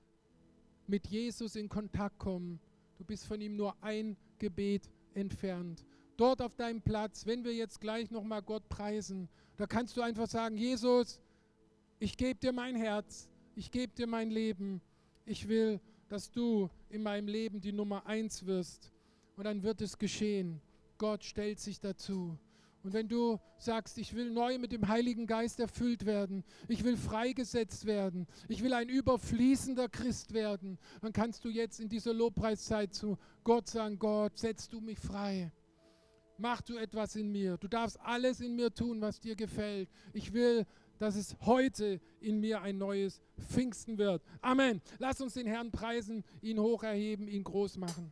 mit 0.88 1.07
Jesus 1.07 1.55
in 1.55 1.69
Kontakt 1.69 2.17
kommen. 2.17 2.59
Du 2.97 3.03
bist 3.03 3.25
von 3.25 3.41
ihm 3.41 3.55
nur 3.55 3.75
ein 3.81 4.17
Gebet 4.39 4.89
entfernt. 5.13 5.86
Dort 6.17 6.41
auf 6.41 6.55
deinem 6.55 6.81
Platz, 6.81 7.25
wenn 7.25 7.43
wir 7.43 7.53
jetzt 7.53 7.81
gleich 7.81 8.09
nochmal 8.09 8.41
Gott 8.41 8.67
preisen, 8.69 9.27
da 9.57 9.67
kannst 9.67 9.97
du 9.97 10.01
einfach 10.01 10.27
sagen, 10.27 10.57
Jesus, 10.57 11.19
ich 11.99 12.17
gebe 12.17 12.39
dir 12.39 12.51
mein 12.51 12.75
Herz, 12.75 13.29
ich 13.55 13.71
gebe 13.71 13.93
dir 13.93 14.07
mein 14.07 14.29
Leben. 14.29 14.81
Ich 15.25 15.47
will, 15.47 15.79
dass 16.09 16.29
du 16.29 16.69
in 16.89 17.01
meinem 17.01 17.27
Leben 17.27 17.61
die 17.61 17.71
Nummer 17.71 18.05
eins 18.05 18.45
wirst. 18.45 18.91
Und 19.37 19.45
dann 19.45 19.63
wird 19.63 19.81
es 19.81 19.97
geschehen. 19.97 20.61
Gott 20.97 21.23
stellt 21.23 21.59
sich 21.59 21.79
dazu. 21.79 22.37
Und 22.83 22.93
wenn 22.93 23.07
du 23.07 23.39
sagst, 23.57 23.97
ich 23.97 24.13
will 24.13 24.29
neu 24.29 24.59
mit 24.59 24.71
dem 24.71 24.87
Heiligen 24.87 25.25
Geist 25.25 25.59
erfüllt 25.59 26.05
werden, 26.05 26.43
ich 26.67 26.83
will 26.83 26.97
freigesetzt 26.97 27.85
werden, 27.85 28.27
ich 28.47 28.61
will 28.61 28.73
ein 28.73 28.89
überfließender 28.89 29.89
Christ 29.89 30.33
werden, 30.33 30.77
dann 31.01 31.11
kannst 31.11 31.43
du 31.45 31.49
jetzt 31.49 31.79
in 31.79 31.89
dieser 31.89 32.13
Lobpreiszeit 32.13 32.93
zu 32.93 33.17
Gott 33.43 33.67
sagen, 33.67 33.97
Gott, 33.97 34.37
setz 34.37 34.69
du 34.69 34.81
mich 34.81 34.99
frei. 34.99 35.51
Mach 36.37 36.61
du 36.61 36.77
etwas 36.77 37.15
in 37.15 37.31
mir. 37.31 37.57
Du 37.57 37.67
darfst 37.67 37.99
alles 38.01 38.39
in 38.39 38.55
mir 38.55 38.71
tun, 38.71 39.01
was 39.01 39.19
dir 39.19 39.35
gefällt. 39.35 39.89
Ich 40.13 40.31
will 40.33 40.67
dass 40.99 41.15
es 41.15 41.35
heute 41.41 41.99
in 42.19 42.39
mir 42.39 42.61
ein 42.61 42.77
neues 42.77 43.21
Pfingsten 43.39 43.97
wird. 43.97 44.23
Amen. 44.41 44.81
Lass 44.99 45.21
uns 45.21 45.33
den 45.33 45.47
Herrn 45.47 45.71
preisen, 45.71 46.23
ihn 46.41 46.59
hoch 46.59 46.83
erheben, 46.83 47.27
ihn 47.27 47.43
groß 47.43 47.77
machen. 47.77 48.11